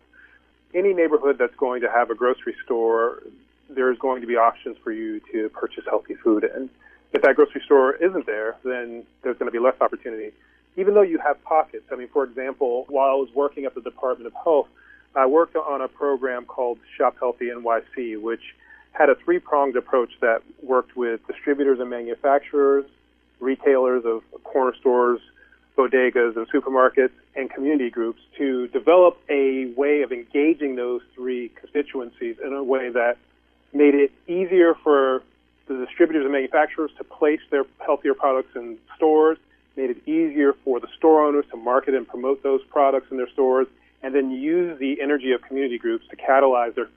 Any 0.74 0.92
neighborhood 0.92 1.38
that's 1.38 1.56
going 1.56 1.80
to 1.80 1.90
have 1.90 2.10
a 2.10 2.14
grocery 2.14 2.56
store, 2.62 3.22
there's 3.70 3.96
going 3.96 4.20
to 4.20 4.26
be 4.26 4.36
options 4.36 4.76
for 4.84 4.92
you 4.92 5.22
to 5.32 5.48
purchase 5.48 5.84
healthy 5.88 6.14
food 6.16 6.44
in. 6.44 6.68
If 7.12 7.22
that 7.22 7.36
grocery 7.36 7.62
store 7.64 7.94
isn't 7.94 8.26
there, 8.26 8.56
then 8.64 9.04
there's 9.22 9.38
going 9.38 9.50
to 9.50 9.52
be 9.52 9.58
less 9.58 9.76
opportunity. 9.80 10.32
Even 10.76 10.94
though 10.94 11.02
you 11.02 11.18
have 11.18 11.42
pockets, 11.44 11.84
I 11.90 11.96
mean, 11.96 12.08
for 12.08 12.24
example, 12.24 12.84
while 12.88 13.10
I 13.10 13.14
was 13.14 13.28
working 13.34 13.64
at 13.64 13.74
the 13.74 13.80
Department 13.80 14.26
of 14.26 14.34
Health, 14.34 14.68
I 15.14 15.24
worked 15.26 15.56
on 15.56 15.80
a 15.80 15.88
program 15.88 16.44
called 16.44 16.78
Shop 16.96 17.16
Healthy 17.18 17.46
NYC, 17.46 18.20
which 18.20 18.54
had 18.92 19.08
a 19.08 19.14
three 19.14 19.38
pronged 19.38 19.76
approach 19.76 20.10
that 20.20 20.42
worked 20.62 20.96
with 20.96 21.26
distributors 21.26 21.80
and 21.80 21.88
manufacturers, 21.88 22.84
retailers 23.40 24.04
of 24.04 24.22
corner 24.44 24.74
stores, 24.78 25.20
bodegas, 25.76 26.36
and 26.36 26.48
supermarkets, 26.50 27.12
and 27.34 27.50
community 27.50 27.90
groups 27.90 28.20
to 28.36 28.68
develop 28.68 29.18
a 29.28 29.66
way 29.76 30.02
of 30.02 30.12
engaging 30.12 30.76
those 30.76 31.02
three 31.14 31.50
constituencies 31.50 32.36
in 32.44 32.52
a 32.52 32.62
way 32.62 32.90
that 32.90 33.16
made 33.72 33.94
it 33.94 34.12
easier 34.26 34.74
for 34.74 35.22
the 35.66 35.84
distributors 35.84 36.24
and 36.24 36.32
manufacturers 36.32 36.90
to 36.98 37.04
place 37.04 37.40
their 37.50 37.64
healthier 37.84 38.14
products 38.14 38.54
in 38.54 38.78
stores, 38.96 39.38
made 39.76 39.90
it 39.90 40.08
easier 40.08 40.54
for 40.64 40.80
the 40.80 40.88
store 40.96 41.24
owners 41.26 41.44
to 41.50 41.56
market 41.56 41.94
and 41.94 42.06
promote 42.06 42.42
those 42.42 42.62
products 42.64 43.08
in 43.10 43.16
their 43.16 43.28
stores, 43.30 43.66
and 44.02 44.14
then 44.14 44.30
use 44.30 44.78
the 44.78 45.00
energy 45.00 45.32
of 45.32 45.42
community 45.42 45.78
groups 45.78 46.06
to 46.08 46.16
catalyze 46.16 46.74
their 46.74 46.88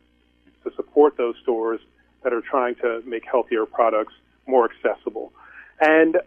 to 0.64 0.72
support 0.76 1.16
those 1.18 1.36
stores 1.42 1.80
that 2.24 2.34
are 2.34 2.42
trying 2.42 2.76
to 2.76 3.02
make 3.06 3.24
healthier 3.26 3.66
products 3.66 4.14
more 4.46 4.70
accessible. 4.70 5.32
And 5.80 6.18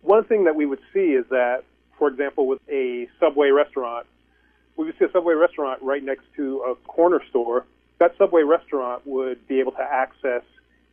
one 0.00 0.24
thing 0.24 0.44
that 0.44 0.56
we 0.56 0.64
would 0.64 0.80
see 0.94 1.12
is 1.12 1.26
that, 1.28 1.64
for 1.98 2.08
example, 2.08 2.46
with 2.46 2.60
a 2.70 3.08
Subway 3.20 3.50
restaurant, 3.50 4.06
we 4.76 4.86
would 4.86 4.98
see 4.98 5.04
a 5.04 5.12
Subway 5.12 5.34
restaurant 5.34 5.82
right 5.82 6.02
next 6.02 6.24
to 6.36 6.60
a 6.62 6.74
corner 6.88 7.20
store. 7.28 7.66
That 7.98 8.16
Subway 8.16 8.42
restaurant 8.42 9.06
would 9.06 9.46
be 9.46 9.60
able 9.60 9.72
to 9.72 9.82
access 9.82 10.42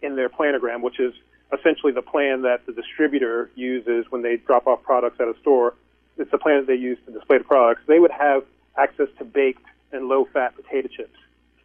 in 0.01 0.15
their 0.15 0.29
planogram, 0.29 0.81
which 0.81 0.99
is 0.99 1.13
essentially 1.57 1.91
the 1.91 2.01
plan 2.01 2.43
that 2.43 2.65
the 2.65 2.73
distributor 2.73 3.49
uses 3.55 4.05
when 4.09 4.21
they 4.21 4.37
drop 4.37 4.67
off 4.67 4.83
products 4.83 5.19
at 5.19 5.27
a 5.27 5.35
store. 5.41 5.73
It's 6.17 6.31
the 6.31 6.37
plan 6.37 6.57
that 6.57 6.67
they 6.67 6.75
use 6.75 6.97
to 7.05 7.11
display 7.11 7.37
the 7.37 7.43
products. 7.43 7.81
They 7.87 7.99
would 7.99 8.11
have 8.11 8.43
access 8.77 9.07
to 9.17 9.25
baked 9.25 9.65
and 9.91 10.07
low 10.07 10.25
fat 10.25 10.55
potato 10.55 10.87
chips. 10.87 11.17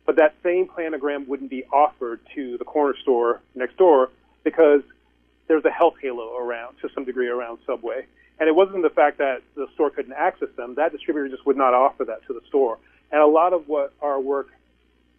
But 0.07 0.17
that 0.17 0.35
same 0.43 0.69
planogram 0.69 1.26
wouldn't 1.26 1.50
be 1.50 1.64
offered 1.64 2.21
to 2.35 2.59
the 2.59 2.64
corner 2.64 2.95
store 3.03 3.41
next 3.55 3.76
door 3.76 4.11
because 4.43 4.83
there's 5.49 5.64
a 5.64 5.71
health 5.71 5.95
halo 6.00 6.37
around 6.37 6.76
to 6.83 6.88
some 6.95 7.05
degree 7.05 7.29
around 7.29 7.59
Subway. 7.67 8.07
And 8.38 8.49
it 8.49 8.55
wasn't 8.55 8.83
the 8.83 8.91
fact 8.91 9.19
that 9.19 9.43
the 9.55 9.67
store 9.75 9.91
couldn't 9.91 10.12
access 10.12 10.49
them. 10.57 10.75
That 10.75 10.93
distributor 10.93 11.29
just 11.29 11.47
would 11.47 11.57
not 11.57 11.73
offer 11.73 12.05
that 12.05 12.26
to 12.26 12.33
the 12.33 12.41
store. 12.49 12.79
And 13.12 13.21
a 13.21 13.26
lot 13.26 13.53
of 13.53 13.69
what 13.69 13.93
our 14.03 14.21
work 14.21 14.49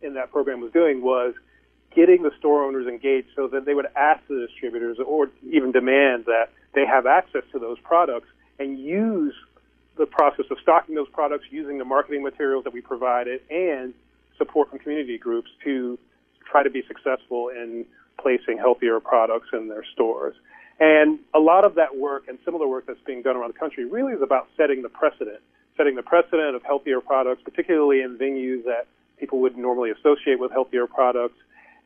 in 0.02 0.16
that 0.16 0.32
program 0.32 0.62
was 0.62 0.72
doing 0.72 1.02
was 1.02 1.34
getting 1.96 2.24
the 2.24 2.32
store 2.38 2.64
owners 2.64 2.88
engaged 2.88 3.30
so 3.36 3.48
that 3.48 3.66
they 3.66 3.74
would 3.74 3.88
ask 3.96 4.22
the 4.28 4.46
distributors 4.48 4.98
or 5.06 5.30
even 5.50 5.72
demand 5.72 6.26
that 6.26 6.50
they 6.74 6.86
have 6.86 7.06
access 7.06 7.44
to 7.52 7.60
those 7.60 7.80
products 7.80 8.28
and 8.60 8.80
use 8.80 9.34
the 9.98 10.06
process 10.06 10.46
of 10.52 10.58
stocking 10.62 10.96
those 10.96 11.10
products 11.10 11.46
using 11.50 11.78
the 11.78 11.86
marketing 11.86 12.22
materials 12.22 12.64
that 12.66 12.74
we 12.74 12.82
provided 12.82 13.42
and 13.50 13.94
support 14.38 14.70
from 14.70 14.80
community 14.80 15.18
groups 15.18 15.50
to 15.64 15.98
try 16.50 16.64
to 16.64 16.70
be 16.70 16.84
successful 16.88 17.50
in 17.50 17.86
placing 18.20 18.58
healthier 18.58 19.00
products 19.00 19.48
in 19.54 19.68
their 19.70 19.84
stores. 19.94 20.36
And 20.80 21.20
a 21.34 21.40
lot 21.40 21.64
of 21.64 21.76
that 21.76 21.96
work 21.96 22.28
and 22.28 22.38
similar 22.44 22.68
work 22.68 22.86
that's 22.86 23.00
being 23.06 23.22
done 23.22 23.38
around 23.38 23.54
the 23.54 23.60
country 23.60 23.86
really 23.86 24.14
is 24.14 24.22
about 24.22 24.50
setting 24.58 24.82
the 24.82 24.90
precedent, 24.90 25.40
setting 25.78 25.96
the 25.96 26.04
precedent 26.04 26.56
of 26.56 26.64
healthier 26.64 27.00
products, 27.00 27.42
particularly 27.44 28.02
in 28.02 28.18
venues 28.18 28.66
that 28.66 28.88
people 29.18 29.40
would 29.40 29.58
normally 29.58 29.92
associate 29.92 30.40
with 30.40 30.52
healthier 30.52 30.88
products, 30.88 31.38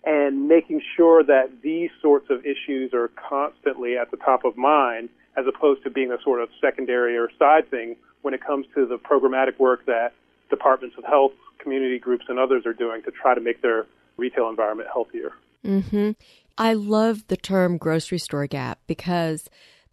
and 0.05 0.47
making 0.47 0.81
sure 0.95 1.23
that 1.23 1.61
these 1.61 1.89
sorts 2.01 2.27
of 2.29 2.45
issues 2.45 2.93
are 2.93 3.09
constantly 3.29 3.97
at 3.97 4.11
the 4.11 4.17
top 4.17 4.45
of 4.45 4.55
mind 4.57 5.09
as 5.37 5.45
opposed 5.47 5.83
to 5.83 5.89
being 5.89 6.11
a 6.11 6.21
sort 6.23 6.41
of 6.41 6.49
secondary 6.61 7.17
or 7.17 7.29
side 7.37 7.69
thing 7.69 7.95
when 8.21 8.33
it 8.33 8.43
comes 8.45 8.65
to 8.75 8.85
the 8.85 8.97
programmatic 8.97 9.59
work 9.59 9.85
that 9.85 10.13
departments 10.49 10.95
of 10.97 11.03
health, 11.03 11.31
community 11.59 11.99
groups, 11.99 12.25
and 12.27 12.39
others 12.39 12.65
are 12.65 12.73
doing 12.73 13.01
to 13.03 13.11
try 13.11 13.35
to 13.35 13.41
make 13.41 13.61
their 13.61 13.85
retail 14.17 14.49
environment 14.49 14.89
healthier. 14.91 15.31
Mm-hmm. 15.65 16.11
I 16.57 16.73
love 16.73 17.27
the 17.27 17.37
term 17.37 17.77
grocery 17.77 18.17
store 18.17 18.47
gap 18.47 18.79
because 18.87 19.49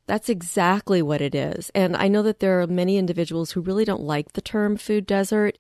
that's 0.06 0.28
exactly 0.28 1.02
what 1.02 1.20
it 1.20 1.34
is. 1.34 1.70
And 1.74 1.96
I 1.96 2.08
know 2.08 2.22
that 2.22 2.40
there 2.40 2.60
are 2.60 2.66
many 2.66 2.96
individuals 2.96 3.52
who 3.52 3.60
really 3.60 3.84
don't 3.84 4.02
like 4.02 4.32
the 4.32 4.40
term 4.40 4.76
food 4.76 5.06
desert 5.06 5.58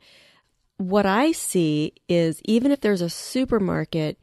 what 0.78 1.06
I 1.06 1.32
see 1.32 1.94
is 2.08 2.40
even 2.44 2.70
if 2.70 2.80
there's 2.80 3.00
a 3.00 3.10
supermarket, 3.10 4.18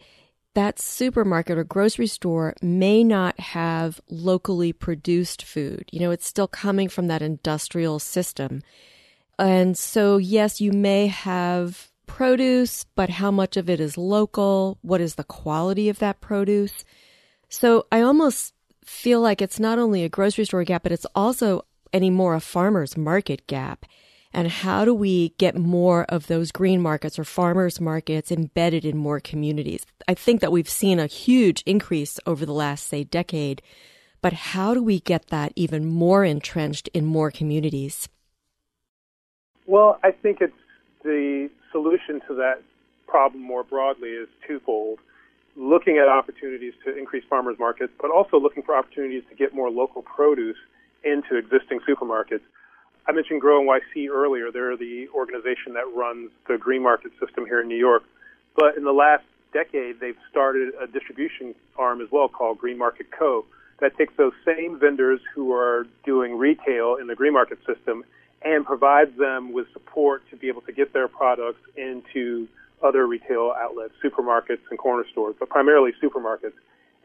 that 0.53 0.79
supermarket 0.79 1.57
or 1.57 1.63
grocery 1.63 2.07
store 2.07 2.53
may 2.61 3.03
not 3.03 3.39
have 3.39 3.99
locally 4.09 4.71
produced 4.71 5.43
food. 5.43 5.89
You 5.91 5.99
know, 5.99 6.11
it's 6.11 6.27
still 6.27 6.47
coming 6.47 6.89
from 6.89 7.07
that 7.07 7.23
industrial 7.23 7.99
system. 7.99 8.61
And 9.39 9.77
so, 9.77 10.17
yes, 10.17 10.61
you 10.61 10.71
may 10.71 11.07
have 11.07 11.89
produce, 12.05 12.85
but 12.95 13.09
how 13.09 13.31
much 13.31 13.57
of 13.57 13.69
it 13.69 13.79
is 13.79 13.97
local? 13.97 14.77
What 14.81 15.01
is 15.01 15.15
the 15.15 15.23
quality 15.23 15.89
of 15.89 15.99
that 15.99 16.21
produce? 16.21 16.85
So 17.49 17.87
I 17.91 18.01
almost 18.01 18.53
feel 18.85 19.21
like 19.21 19.41
it's 19.41 19.59
not 19.59 19.79
only 19.79 20.03
a 20.03 20.09
grocery 20.09 20.45
store 20.45 20.63
gap, 20.63 20.83
but 20.83 20.91
it's 20.91 21.07
also 21.15 21.65
anymore 21.91 22.35
a 22.35 22.39
farmer's 22.39 22.95
market 22.95 23.47
gap. 23.47 23.85
And 24.33 24.47
how 24.47 24.83
do 24.83 24.93
we 24.95 25.29
get 25.37 25.55
more 25.55 26.05
of 26.09 26.25
those 26.25 26.51
green 26.51 26.81
markets 26.81 27.19
or 27.19 27.23
farmers 27.23 27.79
markets 27.79 28.31
embedded 28.31 28.83
in 28.83 28.97
more 28.97 29.19
communities? 29.19 29.85
I 30.07 30.15
think 30.15 30.41
that 30.41 30.51
we've 30.51 30.69
seen 30.69 30.99
a 30.99 31.05
huge 31.05 31.61
increase 31.67 32.19
over 32.25 32.45
the 32.45 32.53
last, 32.53 32.87
say, 32.87 33.03
decade. 33.03 33.61
But 34.21 34.33
how 34.33 34.73
do 34.73 34.81
we 34.81 34.99
get 34.99 35.27
that 35.27 35.53
even 35.55 35.85
more 35.85 36.25
entrenched 36.25 36.87
in 36.93 37.05
more 37.05 37.29
communities? 37.29 38.09
Well, 39.67 39.99
I 40.03 40.11
think 40.11 40.39
it's 40.41 40.53
the 41.03 41.49
solution 41.71 42.21
to 42.27 42.35
that 42.35 42.61
problem 43.07 43.43
more 43.43 43.63
broadly 43.63 44.09
is 44.09 44.27
twofold. 44.47 44.99
Looking 45.55 45.99
at 45.99 46.07
opportunities 46.07 46.73
to 46.83 46.97
increase 46.97 47.23
farmers 47.29 47.57
markets, 47.59 47.93
but 48.01 48.09
also 48.09 48.39
looking 48.39 48.63
for 48.63 48.75
opportunities 48.75 49.23
to 49.29 49.35
get 49.35 49.53
more 49.53 49.69
local 49.69 50.01
produce 50.01 50.57
into 51.03 51.35
existing 51.37 51.79
supermarkets. 51.87 52.41
I 53.05 53.11
mentioned 53.11 53.41
Grow 53.41 53.61
NYC 53.61 54.09
earlier. 54.09 54.51
They're 54.51 54.77
the 54.77 55.09
organization 55.09 55.73
that 55.73 55.85
runs 55.93 56.31
the 56.47 56.57
green 56.57 56.81
market 56.81 57.11
system 57.19 57.45
here 57.45 57.61
in 57.61 57.67
New 57.67 57.77
York. 57.77 58.03
But 58.55 58.77
in 58.77 58.83
the 58.83 58.93
last 58.93 59.25
decade, 59.51 59.99
they've 59.99 60.17
started 60.29 60.73
a 60.81 60.87
distribution 60.87 61.53
arm 61.77 62.01
as 62.01 62.07
well 62.11 62.29
called 62.29 62.59
Green 62.59 62.77
Market 62.77 63.07
Co. 63.11 63.45
that 63.79 63.97
takes 63.97 64.15
those 64.15 64.33
same 64.45 64.79
vendors 64.79 65.19
who 65.35 65.51
are 65.51 65.85
doing 66.05 66.37
retail 66.37 66.95
in 66.95 67.07
the 67.07 67.15
green 67.15 67.33
market 67.33 67.59
system 67.65 68.05
and 68.41 68.65
provides 68.65 69.15
them 69.17 69.51
with 69.51 69.67
support 69.73 70.23
to 70.29 70.37
be 70.37 70.47
able 70.47 70.61
to 70.61 70.71
get 70.71 70.93
their 70.93 71.07
products 71.07 71.61
into 71.75 72.47
other 72.81 73.05
retail 73.07 73.53
outlets, 73.57 73.93
supermarkets 74.03 74.59
and 74.69 74.79
corner 74.79 75.05
stores, 75.11 75.35
but 75.39 75.49
primarily 75.49 75.91
supermarkets. 76.01 76.53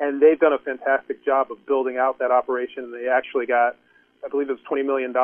And 0.01 0.21
they've 0.21 0.39
done 0.39 0.53
a 0.53 0.59
fantastic 0.59 1.25
job 1.25 1.51
of 1.51 1.65
building 1.67 1.97
out 1.97 2.19
that 2.19 2.31
operation. 2.31 2.93
They 2.93 3.09
actually 3.09 3.47
got 3.47 3.77
I 4.25 4.29
believe 4.29 4.51
it 4.51 4.53
was 4.53 4.61
$20 4.71 4.85
million 4.85 5.15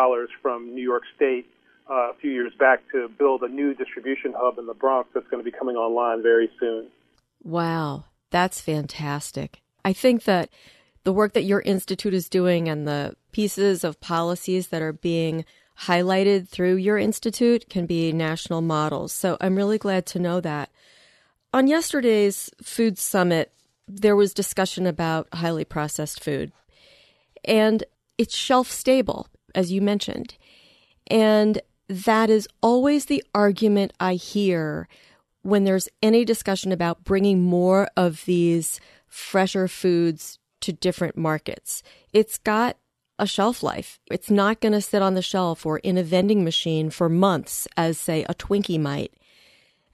from 0.43 0.75
New 0.75 0.83
York 0.83 1.03
State 1.17 1.47
uh, 1.91 2.11
a 2.11 2.15
few 2.21 2.31
years 2.31 2.53
back 2.59 2.81
to 2.93 3.09
build 3.19 3.43
a 3.43 3.49
new 3.49 3.75
distribution 3.75 4.33
hub 4.37 4.59
in 4.59 4.67
the 4.67 4.75
Bronx 4.75 5.11
that's 5.15 5.27
going 5.29 5.45
to 5.45 5.51
be 5.51 5.57
coming 5.57 5.77
online 5.77 6.23
very 6.23 6.51
soon. 6.59 6.89
Wow, 7.43 8.07
that's 8.31 8.61
fantastic. 8.61 9.61
I 9.85 9.93
think 9.93 10.25
that 10.25 10.49
the 11.05 11.13
work 11.13 11.35
that 11.35 11.45
your 11.45 11.61
institute 11.61 12.15
is 12.15 12.29
doing 12.29 12.69
and 12.69 12.89
the 12.89 13.15
pieces 13.33 13.85
of 13.85 14.01
policies 14.01 14.69
that 14.69 14.81
are 14.81 14.93
being 14.93 15.45
highlighted 15.81 16.49
through 16.49 16.77
your 16.77 16.97
institute 16.97 17.69
can 17.69 17.85
be 17.85 18.13
national 18.13 18.63
models. 18.63 19.13
So 19.13 19.37
I'm 19.41 19.57
really 19.57 19.79
glad 19.79 20.07
to 20.07 20.19
know 20.19 20.41
that. 20.41 20.71
On 21.53 21.67
yesterday's 21.67 22.51
food 22.63 22.99
summit, 22.99 23.53
there 23.87 24.17
was 24.17 24.33
discussion 24.33 24.87
about 24.87 25.29
highly 25.35 25.65
processed 25.65 26.23
food. 26.23 26.53
And 27.45 27.85
it's 28.19 28.37
shelf 28.37 28.71
stable, 28.71 29.29
as 29.55 29.73
you 29.73 29.81
mentioned. 29.81 30.37
And 31.07 31.61
that 31.89 32.31
is 32.31 32.49
always 32.63 33.07
the 33.07 33.23
argument 33.35 33.93
I 34.01 34.15
hear 34.15 34.89
when 35.43 35.65
there's 35.65 35.89
any 36.03 36.25
discussion 36.25 36.73
about 36.73 37.05
bringing 37.05 37.43
more 37.43 37.89
of 37.97 38.25
these 38.25 38.81
fresher 39.07 39.69
foods 39.69 40.39
to 40.61 40.73
different 40.73 41.17
markets. 41.17 41.83
It's 42.13 42.39
got 42.39 42.79
a 43.19 43.27
shelf 43.27 43.63
life. 43.63 44.01
It's 44.11 44.31
not 44.31 44.61
going 44.61 44.73
to 44.73 44.81
sit 44.81 45.03
on 45.03 45.15
the 45.15 45.23
shelf 45.23 45.67
or 45.67 45.79
in 45.79 45.99
a 45.99 46.03
vending 46.03 46.43
machine 46.43 46.91
for 46.91 47.09
months 47.09 47.69
as, 47.77 47.99
say, 47.99 48.25
a 48.25 48.35
Twinkie 48.35 48.81
might. 48.81 49.13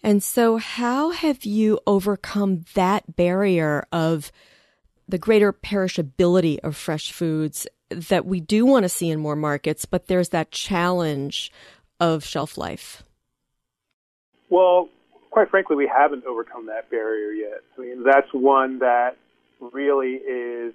And 0.03 0.23
so, 0.23 0.57
how 0.57 1.11
have 1.11 1.45
you 1.45 1.81
overcome 1.87 2.65
that 2.75 3.17
barrier 3.17 3.85
of 3.93 4.33
the 5.07 5.19
greater 5.19 5.53
perishability 5.53 6.59
of 6.61 6.77
fresh 6.77 7.13
foods 7.13 7.67
that 7.91 8.27
we 8.27 8.41
do 8.41 8.65
want 8.65 8.85
to 8.85 8.89
see 8.89 9.11
in 9.11 9.21
more 9.21 9.37
markets, 9.37 9.85
but 9.85 10.07
there's 10.07 10.31
that 10.31 10.51
challenge 10.51 11.53
of 11.99 12.25
shelf 12.25 12.57
life? 12.57 13.03
Well, 14.49 14.89
quite 15.31 15.51
frankly, 15.51 15.77
we 15.77 15.87
haven't 15.87 16.25
overcome 16.25 16.67
that 16.67 16.91
barrier 16.91 17.33
yet. 17.33 17.61
I 17.77 17.81
mean, 17.81 18.03
that's 18.05 18.33
one 18.33 18.79
that 18.81 19.17
really 19.73 20.15
is 20.15 20.75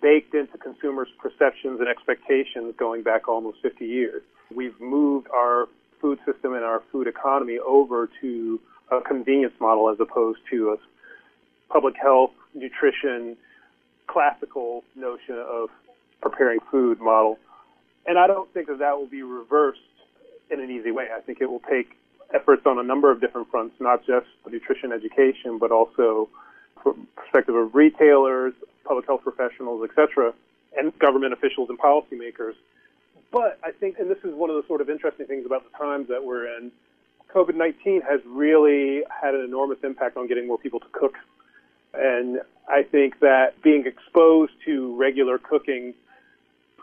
baked 0.00 0.34
into 0.34 0.56
consumers' 0.58 1.08
perceptions 1.18 1.80
and 1.80 1.88
expectations 1.88 2.74
going 2.78 3.02
back 3.02 3.28
almost 3.28 3.58
50 3.62 3.84
years. 3.84 4.22
We've 4.54 4.78
moved 4.80 5.28
our 5.34 5.66
food 6.00 6.18
system 6.24 6.54
and 6.54 6.64
our 6.64 6.82
food 6.92 7.06
economy 7.06 7.58
over 7.58 8.08
to 8.20 8.60
a 8.90 9.00
convenience 9.00 9.54
model 9.60 9.90
as 9.90 9.98
opposed 10.00 10.40
to 10.50 10.70
a 10.70 11.72
public 11.72 11.94
health, 12.00 12.32
nutrition, 12.54 13.36
classical 14.06 14.82
notion 14.96 15.36
of 15.38 15.70
preparing 16.20 16.60
food 16.70 17.00
model. 17.00 17.38
And 18.06 18.18
I 18.18 18.26
don't 18.26 18.52
think 18.52 18.68
that 18.68 18.78
that 18.78 18.98
will 18.98 19.06
be 19.06 19.22
reversed 19.22 19.80
in 20.50 20.60
an 20.60 20.70
easy 20.70 20.90
way. 20.90 21.08
I 21.16 21.20
think 21.20 21.40
it 21.40 21.50
will 21.50 21.62
take 21.70 21.96
efforts 22.34 22.62
on 22.66 22.78
a 22.78 22.82
number 22.82 23.10
of 23.10 23.20
different 23.20 23.50
fronts, 23.50 23.74
not 23.80 24.06
just 24.06 24.26
nutrition 24.48 24.92
education, 24.92 25.58
but 25.58 25.70
also 25.70 26.28
from 26.82 27.06
perspective 27.16 27.54
of 27.54 27.74
retailers, 27.74 28.54
public 28.84 29.06
health 29.06 29.22
professionals, 29.22 29.88
etc., 29.88 30.32
and 30.76 30.96
government 30.98 31.32
officials 31.32 31.68
and 31.68 31.78
policymakers. 31.78 32.54
But 33.32 33.58
I 33.64 33.70
think, 33.72 33.98
and 33.98 34.10
this 34.10 34.18
is 34.24 34.34
one 34.34 34.50
of 34.50 34.56
the 34.56 34.66
sort 34.66 34.80
of 34.80 34.90
interesting 34.90 35.26
things 35.26 35.46
about 35.46 35.70
the 35.70 35.76
times 35.76 36.08
that 36.08 36.24
we're 36.24 36.46
in, 36.56 36.72
COVID 37.34 37.54
19 37.54 38.02
has 38.02 38.20
really 38.26 39.02
had 39.08 39.34
an 39.34 39.42
enormous 39.42 39.78
impact 39.84 40.16
on 40.16 40.26
getting 40.26 40.48
more 40.48 40.58
people 40.58 40.80
to 40.80 40.86
cook. 40.92 41.14
And 41.94 42.40
I 42.68 42.82
think 42.82 43.20
that 43.20 43.62
being 43.62 43.86
exposed 43.86 44.52
to 44.64 44.96
regular 44.96 45.38
cooking, 45.38 45.94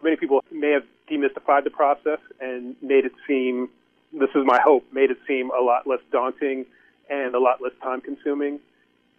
many 0.04 0.16
people 0.16 0.44
may 0.52 0.72
have 0.72 0.84
demystified 1.10 1.64
the 1.64 1.70
process 1.70 2.20
and 2.40 2.76
made 2.82 3.06
it 3.06 3.14
seem, 3.28 3.70
this 4.14 4.30
is 4.36 4.44
my 4.46 4.60
hope, 4.60 4.86
made 4.92 5.12
it 5.12 5.18
seem 5.28 5.52
a 5.52 5.62
lot 5.62 5.88
less 5.88 6.02
daunting 6.12 6.66
and 7.10 7.36
a 7.36 7.40
lot 7.40 7.62
less 7.62 7.74
time 7.82 8.02
consuming. 8.02 8.60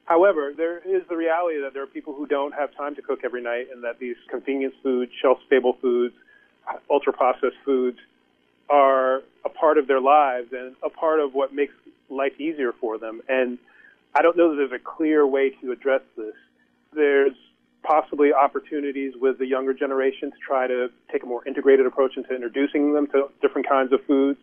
However, 0.04 0.52
there 0.56 0.78
is 0.78 1.06
the 1.08 1.16
reality 1.16 1.60
that 1.60 1.74
there 1.74 1.82
are 1.82 1.86
people 1.86 2.14
who 2.14 2.26
don't 2.26 2.54
have 2.54 2.74
time 2.74 2.94
to 2.94 3.02
cook 3.02 3.20
every 3.24 3.42
night 3.42 3.68
and 3.72 3.84
that 3.84 3.98
these 3.98 4.16
convenience 4.30 4.74
foods, 4.82 5.12
shelf 5.20 5.38
stable 5.46 5.74
foods, 5.82 6.14
ultra 6.90 7.12
processed 7.12 7.56
foods 7.64 7.98
are 8.70 9.22
a 9.44 9.48
part 9.48 9.78
of 9.78 9.86
their 9.86 10.00
lives 10.00 10.52
and 10.52 10.76
a 10.82 10.90
part 10.90 11.20
of 11.20 11.34
what 11.34 11.54
makes 11.54 11.74
life 12.10 12.38
easier 12.40 12.72
for 12.72 12.98
them. 12.98 13.20
And 13.28 13.58
I 14.14 14.22
don't 14.22 14.36
know 14.36 14.50
that 14.50 14.56
there's 14.56 14.80
a 14.80 14.82
clear 14.82 15.26
way 15.26 15.50
to 15.60 15.72
address 15.72 16.02
this. 16.16 16.34
There's 16.92 17.36
possibly 17.88 18.32
opportunities 18.34 19.14
with 19.18 19.38
the 19.38 19.46
younger 19.46 19.72
generation 19.72 20.30
to 20.30 20.36
try 20.46 20.66
to 20.66 20.88
take 21.10 21.22
a 21.22 21.26
more 21.26 21.46
integrated 21.48 21.86
approach 21.86 22.18
into 22.18 22.34
introducing 22.34 22.92
them 22.92 23.06
to 23.06 23.30
different 23.40 23.66
kinds 23.66 23.92
of 23.92 24.04
foods 24.04 24.38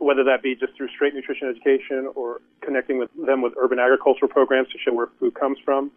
whether 0.00 0.24
that 0.24 0.42
be 0.42 0.56
just 0.56 0.74
through 0.76 0.88
straight 0.88 1.14
nutrition 1.14 1.48
education 1.48 2.10
or 2.14 2.40
connecting 2.62 2.98
with 2.98 3.10
them 3.26 3.42
with 3.42 3.52
urban 3.58 3.78
agricultural 3.78 4.30
programs 4.30 4.66
to 4.68 4.78
show 4.78 4.94
where 4.94 5.08
food 5.20 5.34
comes 5.34 5.58
from. 5.62 5.90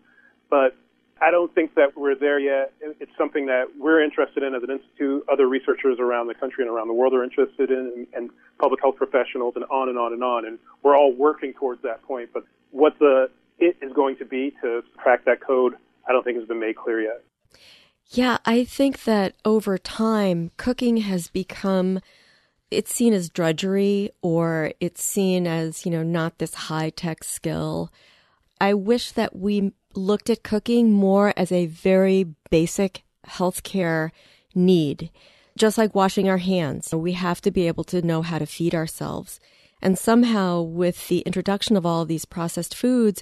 But 0.49 0.75
I 1.21 1.31
don't 1.31 1.53
think 1.55 1.75
that 1.75 1.97
we're 1.97 2.15
there 2.15 2.37
yet. 2.37 2.73
It's 2.81 3.11
something 3.17 3.45
that 3.45 3.67
we're 3.79 4.03
interested 4.03 4.43
in 4.43 4.55
as 4.55 4.63
an 4.63 4.71
institute. 4.71 5.23
Other 5.31 5.47
researchers 5.47 5.99
around 5.99 6.27
the 6.27 6.33
country 6.33 6.65
and 6.65 6.69
around 6.69 6.89
the 6.89 6.93
world 6.93 7.13
are 7.13 7.23
interested 7.23 7.71
in, 7.71 8.05
and, 8.13 8.29
public 8.59 8.81
health 8.81 8.95
professionals, 8.95 9.53
and 9.55 9.65
on 9.65 9.89
and 9.89 9.97
on 9.97 10.13
and 10.13 10.23
on. 10.23 10.45
And 10.45 10.59
we're 10.83 10.97
all 10.97 11.13
working 11.13 11.53
towards 11.53 11.81
that 11.81 12.01
point. 12.03 12.29
But 12.33 12.45
what 12.71 12.97
the 12.99 13.29
it 13.59 13.77
is 13.81 13.91
going 13.93 14.17
to 14.17 14.25
be 14.25 14.53
to 14.61 14.83
crack 14.97 15.25
that 15.25 15.41
code, 15.41 15.75
I 16.07 16.11
don't 16.11 16.23
think 16.23 16.37
has 16.37 16.47
been 16.47 16.59
made 16.59 16.75
clear 16.75 17.01
yet. 17.01 17.23
Yeah, 18.07 18.37
I 18.45 18.63
think 18.63 19.03
that 19.03 19.35
over 19.43 19.77
time, 19.77 20.51
cooking 20.57 20.97
has 20.97 21.29
become 21.29 21.99
it's 22.69 22.93
seen 22.93 23.13
as 23.13 23.29
drudgery 23.29 24.09
or 24.21 24.73
it's 24.79 25.03
seen 25.03 25.47
as, 25.47 25.85
you 25.85 25.91
know, 25.91 26.03
not 26.03 26.37
this 26.39 26.53
high 26.55 26.89
tech 26.89 27.23
skill. 27.23 27.91
I 28.59 28.73
wish 28.73 29.11
that 29.11 29.35
we 29.35 29.73
looked 29.93 30.29
at 30.29 30.43
cooking 30.43 30.91
more 30.91 31.33
as 31.37 31.51
a 31.51 31.67
very 31.67 32.33
basic 32.49 33.03
healthcare 33.27 34.09
need. 34.55 35.11
Just 35.55 35.77
like 35.77 35.93
washing 35.93 36.27
our 36.27 36.39
hands, 36.39 36.93
we 36.93 37.13
have 37.13 37.41
to 37.41 37.51
be 37.51 37.67
able 37.67 37.83
to 37.85 38.01
know 38.01 38.23
how 38.23 38.39
to 38.39 38.45
feed 38.45 38.73
ourselves. 38.73 39.39
And 39.81 39.99
somehow, 39.99 40.61
with 40.61 41.09
the 41.09 41.19
introduction 41.19 41.75
of 41.75 41.85
all 41.85 42.01
of 42.01 42.07
these 42.07 42.25
processed 42.25 42.73
foods, 42.73 43.21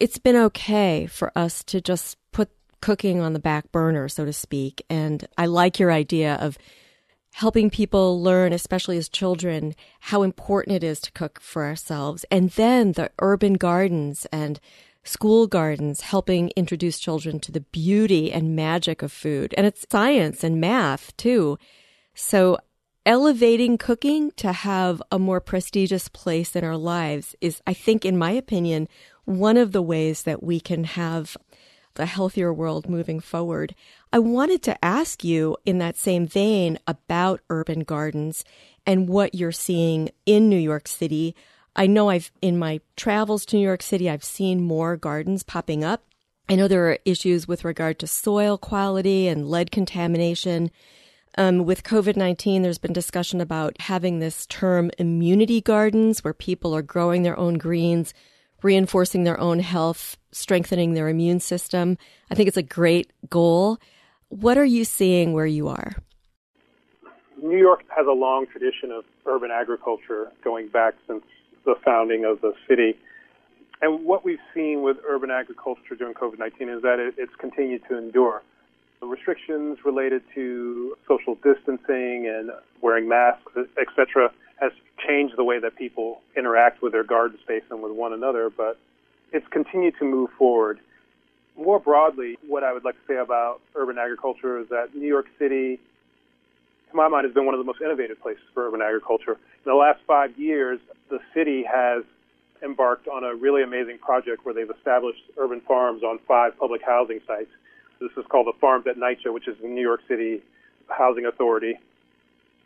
it's 0.00 0.18
been 0.18 0.36
okay 0.36 1.06
for 1.06 1.30
us 1.36 1.62
to 1.64 1.80
just 1.80 2.16
put 2.32 2.48
cooking 2.80 3.20
on 3.20 3.34
the 3.34 3.38
back 3.38 3.70
burner, 3.70 4.08
so 4.08 4.24
to 4.24 4.32
speak. 4.32 4.84
And 4.88 5.26
I 5.36 5.46
like 5.46 5.78
your 5.78 5.92
idea 5.92 6.34
of 6.36 6.58
helping 7.34 7.70
people 7.70 8.20
learn, 8.20 8.52
especially 8.52 8.96
as 8.96 9.08
children, 9.08 9.74
how 10.00 10.22
important 10.22 10.76
it 10.76 10.82
is 10.82 11.00
to 11.00 11.12
cook 11.12 11.40
for 11.40 11.64
ourselves. 11.64 12.24
And 12.30 12.50
then 12.50 12.92
the 12.92 13.10
urban 13.20 13.54
gardens 13.54 14.26
and 14.32 14.58
school 15.04 15.46
gardens 15.46 16.00
helping 16.00 16.50
introduce 16.56 16.98
children 16.98 17.38
to 17.40 17.52
the 17.52 17.60
beauty 17.60 18.32
and 18.32 18.56
magic 18.56 19.02
of 19.02 19.12
food. 19.12 19.54
And 19.56 19.66
it's 19.66 19.86
science 19.90 20.42
and 20.42 20.60
math 20.60 21.16
too. 21.16 21.58
So 22.14 22.58
elevating 23.06 23.78
cooking 23.78 24.30
to 24.32 24.52
have 24.52 25.02
a 25.10 25.18
more 25.18 25.40
prestigious 25.40 26.08
place 26.08 26.54
in 26.54 26.64
our 26.64 26.76
lives 26.76 27.34
is, 27.40 27.62
I 27.66 27.74
think, 27.74 28.04
in 28.04 28.18
my 28.18 28.32
opinion, 28.32 28.88
one 29.24 29.56
of 29.56 29.72
the 29.72 29.82
ways 29.82 30.22
that 30.24 30.42
we 30.42 30.60
can 30.60 30.84
have 30.84 31.36
a 31.96 32.06
healthier 32.06 32.52
world 32.52 32.88
moving 32.88 33.20
forward. 33.20 33.74
I 34.12 34.18
wanted 34.18 34.62
to 34.64 34.84
ask 34.84 35.22
you 35.22 35.56
in 35.64 35.78
that 35.78 35.96
same 35.96 36.26
vein 36.26 36.78
about 36.86 37.40
urban 37.50 37.80
gardens 37.80 38.44
and 38.86 39.08
what 39.08 39.34
you're 39.34 39.52
seeing 39.52 40.10
in 40.26 40.48
New 40.48 40.58
York 40.58 40.88
City. 40.88 41.34
I 41.76 41.86
know 41.86 42.08
I've, 42.08 42.30
in 42.40 42.58
my 42.58 42.80
travels 42.96 43.44
to 43.46 43.56
New 43.56 43.62
York 43.62 43.82
City, 43.82 44.08
I've 44.10 44.24
seen 44.24 44.62
more 44.62 44.96
gardens 44.96 45.42
popping 45.42 45.84
up. 45.84 46.04
I 46.48 46.56
know 46.56 46.66
there 46.66 46.90
are 46.90 46.98
issues 47.04 47.46
with 47.46 47.64
regard 47.64 48.00
to 48.00 48.06
soil 48.06 48.58
quality 48.58 49.28
and 49.28 49.48
lead 49.48 49.70
contamination. 49.70 50.70
Um, 51.38 51.64
with 51.64 51.84
COVID 51.84 52.16
19, 52.16 52.62
there's 52.62 52.78
been 52.78 52.92
discussion 52.92 53.40
about 53.40 53.80
having 53.82 54.18
this 54.18 54.46
term 54.46 54.90
immunity 54.98 55.60
gardens 55.60 56.24
where 56.24 56.34
people 56.34 56.74
are 56.74 56.82
growing 56.82 57.22
their 57.22 57.38
own 57.38 57.54
greens, 57.54 58.12
reinforcing 58.62 59.24
their 59.24 59.38
own 59.40 59.58
health, 59.60 60.16
strengthening 60.32 60.94
their 60.94 61.08
immune 61.08 61.40
system. 61.40 61.96
I 62.30 62.34
think 62.34 62.48
it's 62.48 62.56
a 62.56 62.62
great 62.62 63.12
goal. 63.28 63.78
What 64.28 64.58
are 64.58 64.64
you 64.64 64.84
seeing 64.84 65.32
where 65.32 65.46
you 65.46 65.68
are? 65.68 65.96
New 67.42 67.58
York 67.58 67.84
has 67.96 68.06
a 68.06 68.12
long 68.12 68.46
tradition 68.46 68.92
of 68.92 69.04
urban 69.26 69.50
agriculture 69.50 70.30
going 70.44 70.68
back 70.68 70.94
since 71.06 71.24
the 71.64 71.74
founding 71.84 72.24
of 72.24 72.40
the 72.40 72.52
city. 72.68 72.96
And 73.82 74.04
what 74.04 74.24
we've 74.24 74.40
seen 74.54 74.82
with 74.82 74.98
urban 75.08 75.30
agriculture 75.30 75.94
during 75.96 76.14
COVID 76.14 76.38
19 76.38 76.68
is 76.68 76.82
that 76.82 76.98
it, 76.98 77.14
it's 77.16 77.34
continued 77.38 77.82
to 77.88 77.96
endure. 77.96 78.42
The 79.00 79.06
restrictions 79.06 79.78
related 79.84 80.22
to 80.34 80.96
social 81.08 81.34
distancing 81.36 82.28
and 82.28 82.50
wearing 82.82 83.08
masks, 83.08 83.52
etc., 83.80 84.30
has 84.60 84.72
changed 85.06 85.34
the 85.36 85.44
way 85.44 85.58
that 85.58 85.76
people 85.76 86.20
interact 86.36 86.82
with 86.82 86.92
their 86.92 87.04
garden 87.04 87.38
space 87.42 87.62
and 87.70 87.82
with 87.82 87.92
one 87.92 88.12
another, 88.12 88.50
but 88.50 88.78
it's 89.32 89.46
continued 89.48 89.94
to 89.98 90.04
move 90.04 90.30
forward 90.38 90.80
more 91.60 91.78
broadly, 91.78 92.38
what 92.46 92.64
I 92.64 92.72
would 92.72 92.84
like 92.84 92.94
to 92.94 93.12
say 93.12 93.16
about 93.16 93.60
urban 93.74 93.98
agriculture 93.98 94.58
is 94.58 94.68
that 94.70 94.94
New 94.94 95.06
York 95.06 95.26
City, 95.38 95.78
to 96.90 96.96
my 96.96 97.08
mind, 97.08 97.26
has 97.26 97.34
been 97.34 97.44
one 97.44 97.54
of 97.54 97.58
the 97.58 97.64
most 97.64 97.80
innovative 97.80 98.20
places 98.20 98.42
for 98.54 98.66
urban 98.66 98.80
agriculture. 98.82 99.32
In 99.32 99.66
the 99.66 99.74
last 99.74 100.00
five 100.06 100.38
years, 100.38 100.80
the 101.10 101.18
city 101.34 101.64
has 101.64 102.04
embarked 102.62 103.08
on 103.08 103.24
a 103.24 103.34
really 103.34 103.62
amazing 103.62 103.98
project 103.98 104.44
where 104.44 104.54
they've 104.54 104.70
established 104.70 105.22
urban 105.38 105.60
farms 105.60 106.02
on 106.02 106.18
five 106.26 106.58
public 106.58 106.82
housing 106.82 107.20
sites. 107.26 107.50
This 108.00 108.10
is 108.16 108.24
called 108.28 108.46
the 108.46 108.58
Farms 108.58 108.86
at 108.86 108.96
NYCHA, 108.96 109.32
which 109.32 109.46
is 109.46 109.56
the 109.60 109.68
New 109.68 109.82
York 109.82 110.00
City 110.08 110.42
Housing 110.88 111.26
Authority. 111.26 111.78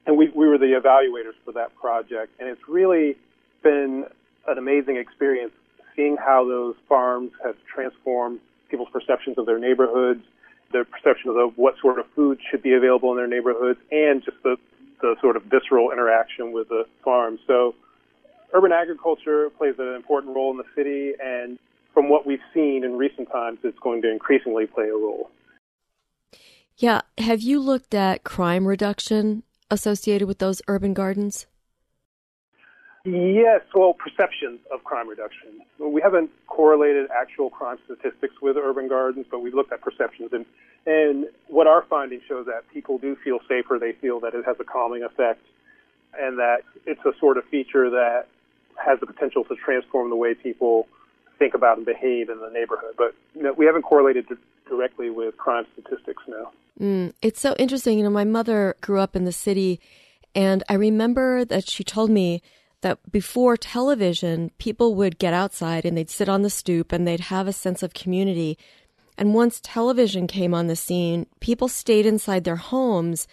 And 0.07 0.17
we, 0.19 0.29
we 0.35 0.47
were 0.47 0.59
the 0.59 0.79
evaluators 0.81 1.35
for 1.45 1.53
that 1.53 1.75
project. 1.77 2.33
And 2.39 2.49
it's 2.49 2.69
really 2.69 3.17
been 3.63 4.05
an 4.47 4.59
amazing 4.59 4.97
experience 4.97 5.53
seeing 5.97 6.17
how 6.17 6.47
those 6.47 6.75
farms 6.89 7.33
have 7.45 7.57
transformed 7.73 8.41
people's 8.69 8.89
perceptions 8.93 9.39
of 9.39 9.47
their 9.47 9.59
neighborhoods, 9.59 10.23
their 10.73 10.85
perception 10.85 11.31
of 11.31 11.57
what 11.57 11.75
sort 11.81 11.99
of 11.99 12.07
food 12.15 12.39
should 12.51 12.63
be 12.63 12.75
available 12.75 13.11
in 13.13 13.17
their 13.17 13.29
neighborhoods, 13.29 13.79
and 13.93 14.23
just 14.25 14.37
the, 14.43 14.57
the 15.01 15.15
sort 15.21 15.37
of 15.37 15.45
visceral 15.45 15.93
interaction 15.93 16.53
with 16.53 16.69
the 16.69 16.85
farms. 17.05 17.41
So 17.47 17.75
urban 18.53 18.73
agriculture 18.73 19.51
plays 19.51 19.75
an 19.79 19.95
important 19.95 20.35
role 20.35 20.51
in 20.51 20.57
the 20.57 20.65
city, 20.75 21.13
and 21.23 21.59
from 21.93 22.09
what 22.09 22.27
we've 22.27 22.43
seen 22.53 22.83
in 22.85 22.99
recent 22.99 23.31
times, 23.31 23.59
it's 23.63 23.79
going 23.79 24.03
to 24.03 24.11
increasingly 24.11 24.67
play 24.67 24.89
a 24.89 24.93
role. 24.93 25.31
Yeah. 26.77 27.03
Have 27.19 27.41
you 27.41 27.61
looked 27.61 27.95
at 27.95 28.25
crime 28.25 28.67
reduction 28.67 29.45
associated 29.71 30.29
with 30.29 30.39
those 30.39 30.63
urban 30.69 30.95
gardens? 30.95 31.47
Yes, 33.05 33.61
well, 33.75 33.93
perceptions 33.93 34.61
of 34.73 34.83
crime 34.85 35.09
reduction. 35.09 35.61
We 35.79 36.01
haven't 36.01 36.31
correlated 36.47 37.11
actual 37.11 37.51
crime 37.51 37.77
statistics 37.85 38.35
with 38.41 38.57
urban 38.57 38.89
gardens, 38.89 39.27
but 39.31 39.41
we've 39.41 39.53
looked 39.53 39.73
at 39.73 39.83
perceptions. 39.83 40.31
And, 40.33 40.47
and 40.87 41.27
what 41.49 41.67
our 41.67 41.85
findings 41.89 42.23
show 42.27 42.41
is 42.41 42.47
that 42.47 42.63
people 42.73 42.97
do 42.97 43.15
feel 43.23 43.41
safer. 43.47 43.79
They 43.79 43.93
feel 43.93 44.21
that 44.21 44.35
it 44.35 44.47
has 44.47 44.57
a 44.59 44.65
calming 44.65 45.03
effect 45.03 45.43
and 46.19 46.39
that 46.39 46.63
it's 46.87 47.05
a 47.05 47.13
sort 47.21 47.37
of 47.37 47.45
feature 47.51 47.91
that 47.91 48.27
has 48.83 48.99
the 49.01 49.07
potential 49.07 49.45
to 49.45 49.55
transform 49.57 50.09
the 50.09 50.17
way 50.17 50.35
people 50.35 50.89
think 51.39 51.55
about 51.55 51.77
and 51.77 51.87
behave 51.87 52.29
in 52.29 52.39
the 52.41 52.51
neighborhood. 52.51 52.95
But 52.97 53.15
you 53.35 53.43
know, 53.43 53.53
we 53.53 53.67
haven't 53.67 53.83
correlated 53.83 54.27
directly 54.69 55.11
with 55.11 55.37
crime 55.37 55.67
statistics 55.73 56.23
now. 56.29 56.53
Mm, 56.81 57.13
it's 57.23 57.41
so 57.41 57.55
interesting. 57.59 57.99
You 57.99 58.05
know, 58.05 58.11
my 58.11 58.25
mother 58.25 58.77
grew 58.81 59.01
up 59.01 59.15
in 59.15 59.25
the 59.25 59.33
city, 59.33 59.81
and 60.35 60.63
I 60.69 60.75
remember 60.75 61.45
that 61.45 61.69
she 61.69 61.85
told 61.85 62.11
me 62.11 62.43
that 62.85 62.99
before 63.11 63.57
television, 63.57 64.51
people 64.59 64.95
would 64.95 65.19
get 65.19 65.33
outside 65.33 65.87
and 65.87 65.97
they'd 65.97 66.11
sit 66.11 66.29
on 66.29 66.43
the 66.43 66.51
stoop 66.51 66.93
and 66.93 67.09
they'd 67.09 67.19
have 67.19 67.49
a 67.49 67.53
sense 67.53 67.83
of 67.83 67.95
community. 67.95 68.59
And 69.17 69.33
once 69.33 69.59
television 69.63 70.27
came 70.27 70.53
on 70.53 70.67
the 70.67 70.77
scene, 70.77 71.27
people 71.41 71.69
stayed 71.69 72.05
inside 72.05 72.45
their 72.45 72.57
homes 72.57 73.27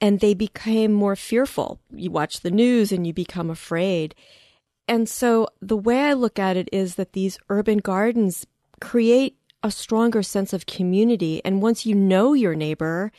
and 0.00 0.20
they 0.20 0.32
became 0.32 0.92
more 0.92 1.16
fearful. 1.16 1.80
You 1.92 2.10
watch 2.10 2.40
the 2.40 2.50
news 2.50 2.92
and 2.92 3.06
you 3.06 3.12
become 3.12 3.50
afraid. 3.50 4.14
And 4.86 5.08
so 5.08 5.48
the 5.60 5.76
way 5.76 6.02
I 6.02 6.12
look 6.12 6.38
at 6.38 6.56
it 6.56 6.68
is 6.72 6.96
that 6.96 7.12
these 7.12 7.38
urban 7.48 7.78
gardens 7.78 8.46
create 8.80 9.36
a 9.62 9.70
stronger 9.70 10.22
sense 10.22 10.52
of 10.52 10.66
community. 10.66 11.40
And 11.44 11.62
once 11.62 11.86
you 11.86 11.94
know 11.94 12.34
your 12.34 12.54
neighbor, 12.54 13.10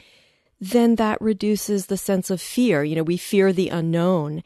then 0.62 0.95
that 0.95 1.19
reduces 1.19 1.88
the 1.88 1.97
sense 1.97 2.30
of 2.30 2.39
fear. 2.39 2.84
You 2.84 2.95
know, 2.95 3.04
we 3.04 3.17
fear 3.17 3.51
the 3.51 3.69
unknown. 3.69 4.43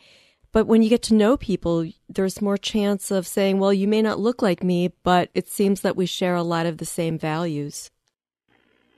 But 0.52 0.66
when 0.66 0.82
you 0.82 0.90
get 0.90 1.04
to 1.04 1.14
know 1.14 1.38
people, 1.38 1.92
there's 2.08 2.42
more 2.42 2.58
chance 2.58 3.12
of 3.12 3.28
saying, 3.28 3.60
well, 3.60 3.74
you 3.74 3.88
may 3.88 4.02
not 4.02 4.20
look 4.20 4.42
like 4.42 4.64
me, 4.64 4.94
but 5.04 5.30
it 5.36 5.48
seems 5.48 5.82
that 5.82 5.96
we 5.96 6.06
share 6.06 6.36
a 6.36 6.42
lot 6.42 6.66
of 6.66 6.78
the 6.78 6.86
same 6.86 7.20
values. 7.20 7.92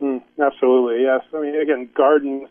Mm, 0.02 0.22
absolutely, 0.40 1.04
yes. 1.04 1.22
I 1.34 1.42
mean, 1.42 1.60
again, 1.60 1.90
gardens, 1.96 2.48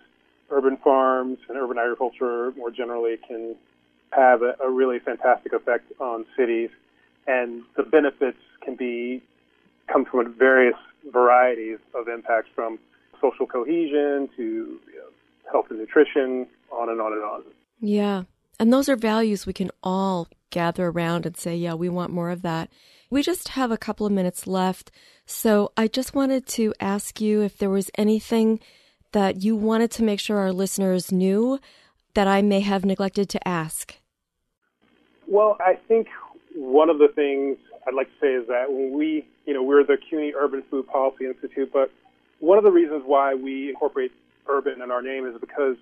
urban 0.51 0.77
farms, 0.85 1.39
and 1.49 1.57
urban 1.57 1.79
agriculture 1.79 2.53
more 2.57 2.71
generally 2.71 3.17
can 3.27 3.57
have 4.13 4.43
a, 4.43 4.57
a 4.65 4.71
really 4.71 4.99
fantastic 4.99 5.53
effect 5.53 5.93
on 6.01 6.27
cities, 6.37 6.71
and 7.27 7.63
the 7.77 7.83
benefits 7.83 8.39
can 8.63 8.77
be 8.77 9.23
come 9.93 10.05
from 10.05 10.35
various 10.39 10.77
varieties 11.13 11.79
of 11.95 12.09
impacts 12.09 12.49
from 12.55 12.79
social 13.21 13.47
cohesion 13.47 14.29
to 14.37 14.43
you 14.43 14.81
know, 14.97 15.51
health 15.51 15.67
and 15.71 15.79
nutrition, 15.79 16.47
on 16.73 16.89
and 16.89 17.01
on 17.01 17.13
and 17.13 17.23
on. 17.23 17.43
Yeah. 17.81 18.23
And 18.59 18.73
those 18.73 18.89
are 18.89 18.97
values 18.97 19.47
we 19.47 19.53
can 19.53 19.71
all 19.83 20.29
gather 20.51 20.87
around 20.87 21.27
and 21.27 21.37
say, 21.37 21.57
yeah, 21.57 21.75
we 21.75 21.89
want 21.89 22.13
more 22.13 22.31
of 22.31 22.43
that. 22.43 22.71
We 23.11 23.23
just 23.23 23.49
have 23.49 23.71
a 23.71 23.79
couple 23.79 24.07
of 24.07 24.13
minutes 24.13 24.47
left. 24.47 24.91
So 25.27 25.73
I 25.77 25.89
just 25.89 26.15
wanted 26.15 26.47
to 26.49 26.75
ask 26.81 27.21
you 27.21 27.43
if 27.43 27.59
there 27.59 27.71
was 27.71 27.91
anything 27.97 28.61
that 29.13 29.43
you 29.43 29.57
wanted 29.57 29.91
to 29.93 30.03
make 30.03 30.21
sure 30.21 30.39
our 30.39 30.53
listeners 30.53 31.11
knew 31.11 31.59
that 32.15 32.29
I 32.29 32.43
may 32.43 32.61
have 32.61 32.85
neglected 32.85 33.29
to 33.31 33.49
ask. 33.49 33.97
Well, 35.31 35.57
I 35.61 35.79
think 35.87 36.09
one 36.57 36.91
of 36.91 36.99
the 36.99 37.07
things 37.07 37.57
I'd 37.87 37.95
like 37.95 38.09
to 38.09 38.21
say 38.21 38.35
is 38.35 38.49
that 38.49 38.65
when 38.69 38.93
we, 38.93 39.25
you 39.47 39.55
know, 39.55 39.63
we're 39.63 39.85
the 39.85 39.97
CUNY 39.97 40.35
Urban 40.37 40.65
Food 40.69 40.89
Policy 40.89 41.27
Institute, 41.27 41.71
but 41.73 41.93
one 42.41 42.59
of 42.59 42.65
the 42.65 42.73
reasons 42.73 43.05
why 43.07 43.35
we 43.35 43.69
incorporate 43.69 44.11
urban 44.49 44.83
in 44.83 44.91
our 44.91 45.03
name 45.03 45.27
is 45.27 45.41
because 45.41 45.77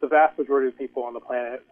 the 0.00 0.06
vast 0.06 0.38
majority 0.38 0.68
of 0.68 0.78
people 0.78 1.02
on 1.02 1.12
the 1.12 1.20
planet 1.20 1.62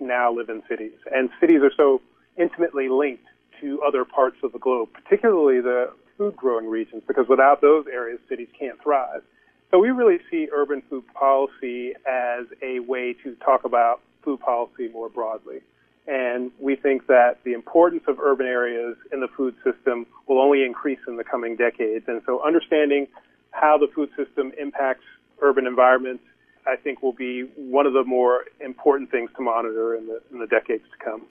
now 0.00 0.32
live 0.32 0.48
in 0.48 0.64
cities. 0.68 0.98
And 1.14 1.30
cities 1.38 1.60
are 1.62 1.70
so 1.76 2.00
intimately 2.36 2.88
linked 2.88 3.26
to 3.60 3.80
other 3.82 4.04
parts 4.04 4.38
of 4.42 4.50
the 4.50 4.58
globe, 4.58 4.88
particularly 4.92 5.60
the 5.60 5.92
food 6.16 6.34
growing 6.34 6.66
regions, 6.66 7.04
because 7.06 7.28
without 7.28 7.60
those 7.60 7.86
areas, 7.86 8.18
cities 8.28 8.48
can't 8.58 8.82
thrive. 8.82 9.22
So 9.70 9.78
we 9.78 9.90
really 9.90 10.18
see 10.28 10.48
urban 10.52 10.82
food 10.90 11.04
policy 11.14 11.94
as 12.04 12.46
a 12.62 12.80
way 12.80 13.12
to 13.22 13.36
talk 13.36 13.62
about 13.62 14.00
food 14.24 14.40
policy 14.40 14.88
more 14.88 15.08
broadly. 15.08 15.60
And 16.08 16.50
we 16.58 16.74
think 16.74 17.06
that 17.06 17.38
the 17.44 17.52
importance 17.52 18.04
of 18.08 18.18
urban 18.18 18.46
areas 18.46 18.96
in 19.12 19.20
the 19.20 19.28
food 19.28 19.54
system 19.62 20.06
will 20.26 20.40
only 20.40 20.64
increase 20.64 21.00
in 21.06 21.16
the 21.16 21.24
coming 21.24 21.54
decades. 21.54 22.06
And 22.08 22.22
so 22.24 22.42
understanding 22.44 23.06
how 23.50 23.76
the 23.78 23.88
food 23.94 24.08
system 24.16 24.52
impacts 24.58 25.04
urban 25.40 25.66
environments 25.66 26.24
I 26.68 26.76
think 26.76 27.02
will 27.02 27.12
be 27.12 27.42
one 27.56 27.86
of 27.86 27.94
the 27.94 28.04
more 28.04 28.44
important 28.60 29.10
things 29.10 29.30
to 29.36 29.42
monitor 29.42 29.94
in 29.94 30.06
the 30.06 30.20
in 30.30 30.38
the 30.38 30.46
decades 30.46 30.84
to 30.92 31.04
come. 31.04 31.22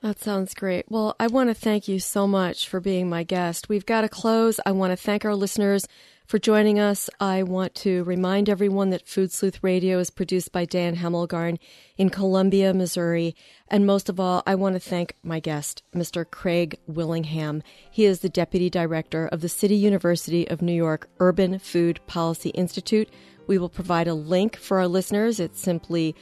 That 0.00 0.18
sounds 0.18 0.52
great. 0.52 0.86
Well, 0.88 1.14
I 1.20 1.28
want 1.28 1.48
to 1.50 1.54
thank 1.54 1.86
you 1.86 2.00
so 2.00 2.26
much 2.26 2.68
for 2.68 2.80
being 2.80 3.08
my 3.08 3.22
guest. 3.22 3.68
We've 3.68 3.86
got 3.86 4.00
to 4.00 4.08
close. 4.08 4.58
I 4.66 4.72
want 4.72 4.90
to 4.90 4.96
thank 4.96 5.24
our 5.24 5.36
listeners 5.36 5.86
for 6.32 6.38
joining 6.38 6.80
us. 6.80 7.10
I 7.20 7.42
want 7.42 7.74
to 7.74 8.04
remind 8.04 8.48
everyone 8.48 8.88
that 8.88 9.06
Food 9.06 9.30
Sleuth 9.30 9.62
Radio 9.62 9.98
is 9.98 10.08
produced 10.08 10.50
by 10.50 10.64
Dan 10.64 10.96
Hemmelgarn 10.96 11.58
in 11.98 12.08
Columbia, 12.08 12.72
Missouri. 12.72 13.36
And 13.68 13.84
most 13.84 14.08
of 14.08 14.18
all, 14.18 14.42
I 14.46 14.54
want 14.54 14.74
to 14.74 14.80
thank 14.80 15.14
my 15.22 15.40
guest, 15.40 15.82
Mr. 15.94 16.24
Craig 16.24 16.78
Willingham. 16.86 17.62
He 17.90 18.06
is 18.06 18.20
the 18.20 18.30
Deputy 18.30 18.70
Director 18.70 19.26
of 19.26 19.42
the 19.42 19.48
City 19.50 19.76
University 19.76 20.48
of 20.48 20.62
New 20.62 20.72
York 20.72 21.10
Urban 21.20 21.58
Food 21.58 22.00
Policy 22.06 22.48
Institute 22.48 23.10
we 23.46 23.58
will 23.58 23.68
provide 23.68 24.08
a 24.08 24.14
link 24.14 24.56
for 24.56 24.78
our 24.78 24.88
listeners. 24.88 25.38
It's 25.40 25.60
simply 25.60 26.14